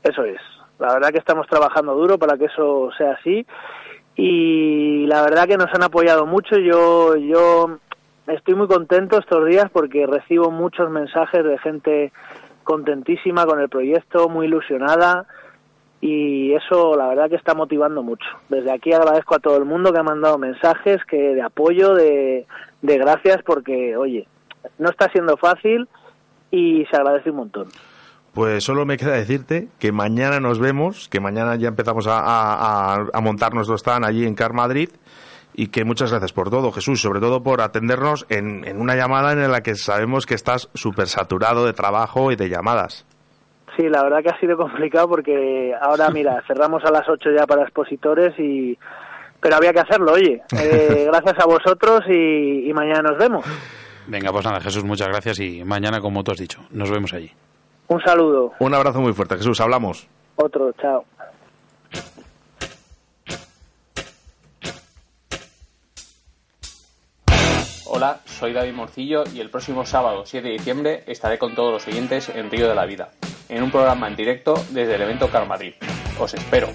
[0.02, 0.40] Eso es.
[0.80, 3.46] La verdad que estamos trabajando duro para que eso sea así
[4.16, 6.58] y la verdad que nos han apoyado mucho.
[6.58, 7.78] Yo, yo
[8.28, 12.12] estoy muy contento estos días porque recibo muchos mensajes de gente
[12.64, 15.26] contentísima con el proyecto, muy ilusionada
[16.02, 18.28] y eso la verdad que está motivando mucho.
[18.50, 22.46] Desde aquí agradezco a todo el mundo que ha mandado mensajes que de apoyo, de,
[22.82, 24.28] gracias porque, oye,
[24.80, 25.88] no está siendo fácil
[26.52, 27.70] y se agradece un montón.
[28.34, 33.22] Pues solo me queda decirte que mañana nos vemos, que mañana ya empezamos a, a,
[33.22, 34.90] montar nuestro stand allí en Car Madrid
[35.54, 39.34] y que muchas gracias por todo, Jesús, sobre todo por atendernos en, en una llamada
[39.34, 43.06] en la que sabemos que estás súper saturado de trabajo y de llamadas.
[43.78, 47.46] Sí, la verdad que ha sido complicado porque ahora, mira, cerramos a las 8 ya
[47.46, 48.78] para expositores y...
[49.42, 50.42] Pero había que hacerlo, oye.
[50.58, 53.46] Eh, gracias a vosotros y, y mañana nos vemos.
[54.08, 57.32] Venga, pues nada, Jesús, muchas gracias y mañana, como tú has dicho, nos vemos allí.
[57.88, 58.54] Un saludo.
[58.60, 60.08] Un abrazo muy fuerte, Jesús, hablamos.
[60.36, 61.04] Otro, chao.
[68.04, 71.88] Hola, soy David Morcillo y el próximo sábado 7 de diciembre estaré con todos los
[71.88, 73.12] oyentes en Río de la Vida
[73.48, 75.76] en un programa en directo desde el evento Car Madrid.
[76.20, 76.68] Os espero.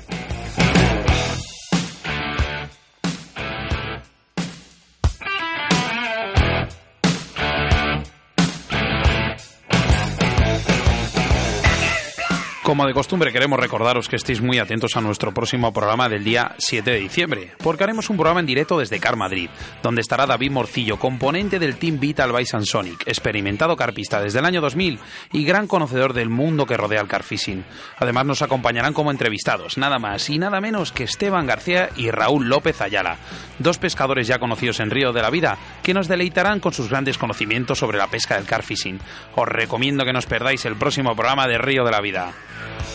[12.69, 16.55] Como de costumbre, queremos recordaros que estéis muy atentos a nuestro próximo programa del día
[16.59, 19.49] 7 de diciembre, porque haremos un programa en directo desde Car Madrid,
[19.83, 24.61] donde estará David Morcillo, componente del Team Vital by Sonic, experimentado carpista desde el año
[24.61, 24.99] 2000
[25.33, 27.65] y gran conocedor del mundo que rodea el carfishing.
[27.97, 32.51] Además, nos acompañarán como entrevistados, nada más y nada menos que Esteban García y Raúl
[32.51, 33.17] López Ayala,
[33.59, 37.17] dos pescadores ya conocidos en Río de la Vida, que nos deleitarán con sus grandes
[37.17, 39.01] conocimientos sobre la pesca del carfishing.
[39.37, 42.35] Os recomiendo que nos perdáis el próximo programa de Río de la Vida.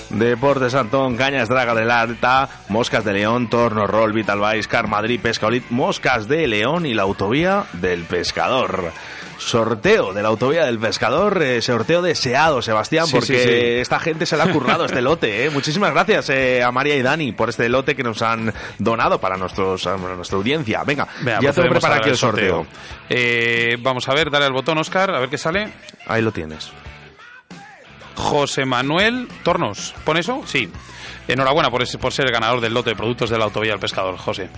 [0.09, 5.19] Deportes Antón, Cañas Draga del Alta, Moscas de León, Torno, Roll, Vital Vice, Car Madrid,
[5.19, 8.91] Pescaolit, Moscas de León y la Autovía del Pescador.
[9.37, 14.43] Sorteo de la Autovía del Pescador, eh, sorteo deseado, Sebastián, porque esta gente se le
[14.43, 15.45] ha currado este lote.
[15.45, 15.49] Eh.
[15.53, 19.35] Muchísimas gracias eh, a María y Dani por este lote que nos han donado para
[19.35, 20.83] nuestros, nuestra audiencia.
[20.83, 21.07] Venga,
[21.41, 22.65] ya te prepara aquí el sorteo.
[23.79, 25.69] vamos a ver, dale al botón, Oscar, a ver qué sale.
[26.05, 26.71] Ahí lo tienes.
[28.15, 29.93] José Manuel Tornos.
[30.03, 30.41] ¿Pone eso?
[30.45, 30.69] Sí.
[31.27, 34.17] Enhorabuena por, por ser el ganador del lote de productos de la Autovía del Pescador,
[34.17, 34.49] José.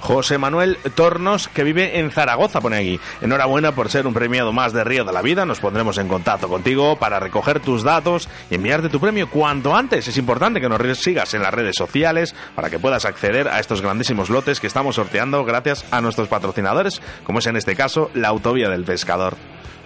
[0.00, 3.00] José Manuel Tornos, que vive en Zaragoza, pone aquí.
[3.20, 5.44] Enhorabuena por ser un premiado más de Río de la Vida.
[5.44, 10.08] Nos pondremos en contacto contigo para recoger tus datos y enviarte tu premio cuanto antes.
[10.08, 13.80] Es importante que nos sigas en las redes sociales para que puedas acceder a estos
[13.80, 18.28] grandísimos lotes que estamos sorteando gracias a nuestros patrocinadores, como es en este caso la
[18.28, 19.36] Autovía del Pescador.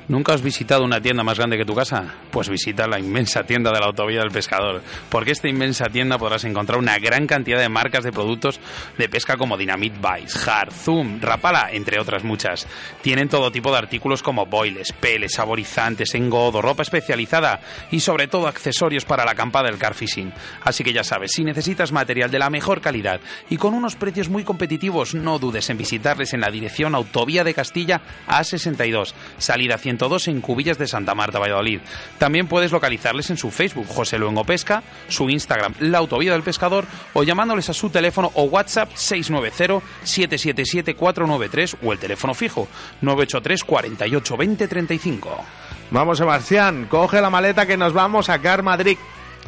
[0.07, 2.05] ¿Nunca has visitado una tienda más grande que tu casa?
[2.31, 6.45] Pues visita la inmensa tienda de la Autovía del Pescador, porque esta inmensa tienda podrás
[6.45, 8.61] encontrar una gran cantidad de marcas de productos
[8.99, 12.67] de pesca como Dynamite Vice, Hard, Zoom, Rapala, entre otras muchas.
[13.01, 18.47] Tienen todo tipo de artículos como boiles, peles, saborizantes, engodo, ropa especializada y sobre todo
[18.47, 20.35] accesorios para la acampada del car fishing.
[20.65, 24.29] Así que ya sabes, si necesitas material de la mejor calidad y con unos precios
[24.29, 29.94] muy competitivos, no dudes en visitarles en la dirección Autovía de Castilla A62, salida 100
[29.95, 31.81] 102 en Cubillas de Santa Marta, Valladolid.
[32.19, 36.87] También puedes localizarles en su Facebook, José Luengo Pesca, su Instagram, La Autovía del Pescador,
[37.13, 42.69] o llamándoles a su teléfono o WhatsApp 690-777-493 o el teléfono fijo
[43.01, 45.45] 983 48 20 35.
[45.91, 48.97] Vamos, Sebastián, coge la maleta que nos vamos a Car Madrid.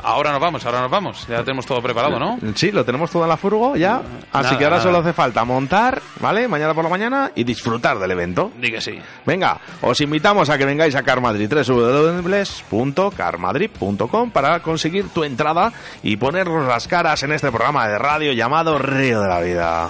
[0.03, 1.27] Ahora nos vamos, ahora nos vamos.
[1.29, 2.39] Ya tenemos todo preparado, ¿no?
[2.55, 3.97] Sí, lo tenemos todo en la furgo ya.
[4.33, 4.83] Así Nada, que ahora nada.
[4.83, 6.49] solo hace falta montar, ¿vale?
[6.49, 8.53] Mañana por la mañana y disfrutar del evento.
[8.61, 8.99] Di que sí.
[9.25, 15.73] Venga, os invitamos a que vengáis a Car Madrid, www.carmadrid.com para conseguir tu entrada
[16.03, 19.89] y ponernos las caras en este programa de radio llamado Río de la Vida.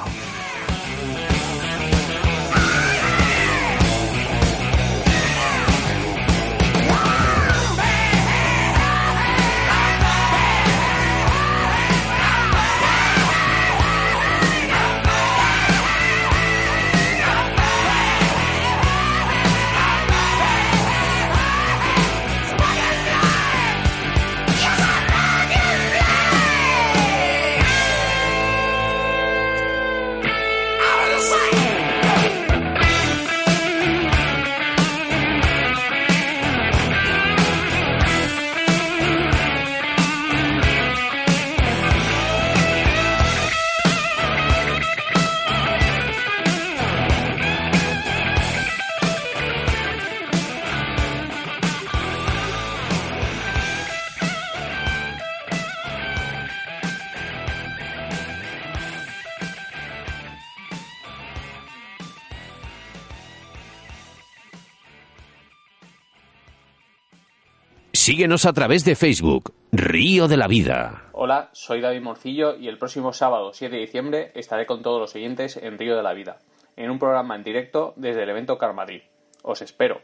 [68.17, 71.11] Síguenos a través de Facebook, Río de la Vida.
[71.13, 75.15] Hola, soy David Morcillo y el próximo sábado 7 de diciembre estaré con todos los
[75.15, 76.39] oyentes en Río de la Vida,
[76.77, 79.03] en un programa en directo desde el evento Car Madrid.
[79.43, 80.01] Os espero.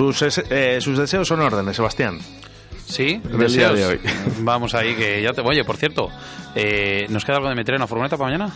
[0.00, 2.18] Sus, eh, sus deseos son órdenes, Sebastián.
[2.86, 3.78] Sí, día deseos.
[3.78, 4.00] de hoy.
[4.40, 5.42] Vamos ahí, que ya te.
[5.42, 6.08] Oye, por cierto,
[6.54, 8.54] eh, ¿nos queda algo de meter en la furgoneta para mañana?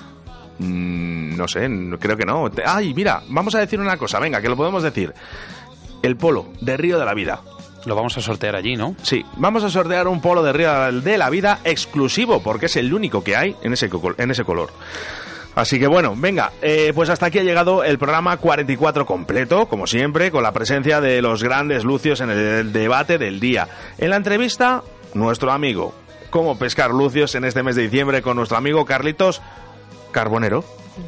[0.59, 1.69] Mm, no sé,
[2.01, 2.51] creo que no.
[2.65, 5.13] Ay, mira, vamos a decir una cosa, venga, que lo podemos decir.
[6.03, 7.41] El polo de Río de la Vida.
[7.85, 8.97] Lo vamos a sortear allí, ¿no?
[9.03, 12.95] Sí, vamos a sortear un polo de Río de la Vida exclusivo, porque es el
[12.95, 14.71] único que hay en ese, en ese color.
[15.55, 19.87] Así que bueno, venga, eh, pues hasta aquí ha llegado el programa 44 completo, como
[19.87, 23.69] siempre, con la presencia de los grandes lucios en el debate del día.
[23.99, 24.83] En la entrevista,
[25.15, 25.95] nuestro amigo,
[26.31, 29.41] cómo pescar lucios en este mes de diciembre con nuestro amigo Carlitos
[30.11, 30.65] Carbonero.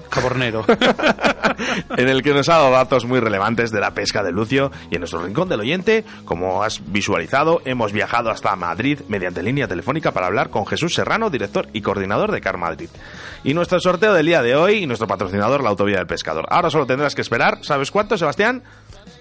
[0.09, 0.64] Cabornero.
[1.97, 4.95] en el que nos ha dado datos muy relevantes de la pesca de lucio y
[4.95, 10.12] en nuestro rincón del oyente, como has visualizado, hemos viajado hasta Madrid mediante línea telefónica
[10.12, 12.89] para hablar con Jesús Serrano, director y coordinador de Car Madrid.
[13.45, 16.47] Y nuestro sorteo del día de hoy y nuestro patrocinador, la Autovía del Pescador.
[16.51, 18.62] Ahora solo tendrás que esperar, ¿sabes cuánto, Sebastián?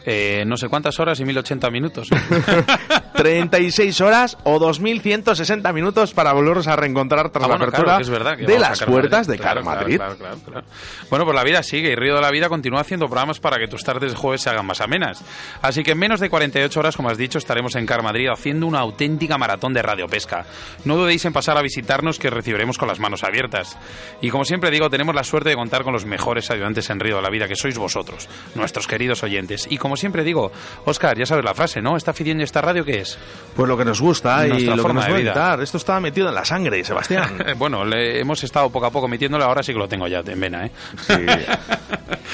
[0.06, 2.10] Eh, no sé cuántas horas y 1080 minutos.
[3.16, 8.03] 36 horas o 2160 minutos para volvernos a reencontrar tras Ah, la apertura claro, que
[8.03, 9.39] es verdad, que de las puertas Madrid.
[9.39, 9.97] de Car Madrid.
[9.97, 10.68] claro, claro.
[11.10, 13.68] Bueno, pues la vida sigue y Río de la Vida continúa haciendo programas para que
[13.68, 15.24] tus tardes de jueves se hagan más amenas.
[15.62, 18.68] Así que en menos de 48 horas, como has dicho, estaremos en Car Madrid haciendo
[18.68, 20.45] una auténtica maratón de radio pesca.
[20.84, 23.78] No dudéis en pasar a visitarnos que recibiremos con las manos abiertas.
[24.22, 27.18] Y como siempre digo, tenemos la suerte de contar con los mejores ayudantes en Río
[27.18, 29.68] de la Vida, que sois vosotros, nuestros queridos oyentes.
[29.70, 30.52] Y como siempre digo,
[30.86, 31.98] Oscar, ya sabes la frase, ¿no?
[31.98, 33.18] ¿Esta afición y esta radio qué es?
[33.56, 35.32] Pues lo que nos gusta y lo que forma nos de vida.
[35.32, 35.62] evitar.
[35.62, 37.43] Esto está metido en la sangre, Sebastián.
[37.58, 40.39] bueno, le hemos estado poco a poco metiéndole, ahora sí que lo tengo ya en
[40.39, 40.72] vena, ¿eh?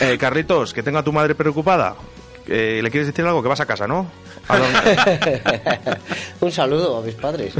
[0.02, 1.96] Eh, Carlitos, que tengo a tu madre preocupada.
[2.48, 3.44] Eh, ¿Le quieres decir algo?
[3.44, 4.10] Que vas a casa, ¿no?
[4.48, 4.58] A.
[6.42, 7.54] Un saludo a mis padres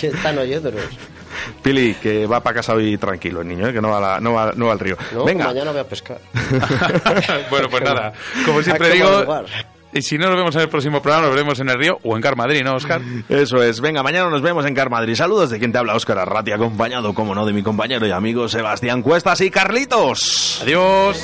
[0.00, 0.82] que están oyéndonos.
[1.62, 3.72] Pili, que va para casa hoy tranquilo el niño, ¿eh?
[3.72, 4.96] que no va, la- no, va, no va al río.
[5.12, 6.18] No, Venga, mañana voy a pescar.
[7.50, 8.12] bueno, pues nada,
[8.44, 9.24] como siempre digo,
[9.90, 12.14] y si no nos vemos en el próximo programa, nos veremos en el río o
[12.14, 13.00] en Car Madrid, ¿no, Oscar?
[13.28, 13.80] eso es.
[13.80, 15.14] Venga, mañana nos vemos en Car Madrid.
[15.14, 18.48] Saludos de quien te habla, Óscar Arrati, acompañado, como no, de mi compañero y amigo
[18.48, 20.60] Sebastián Cuestas y Carlitos.
[20.62, 21.18] Adiós.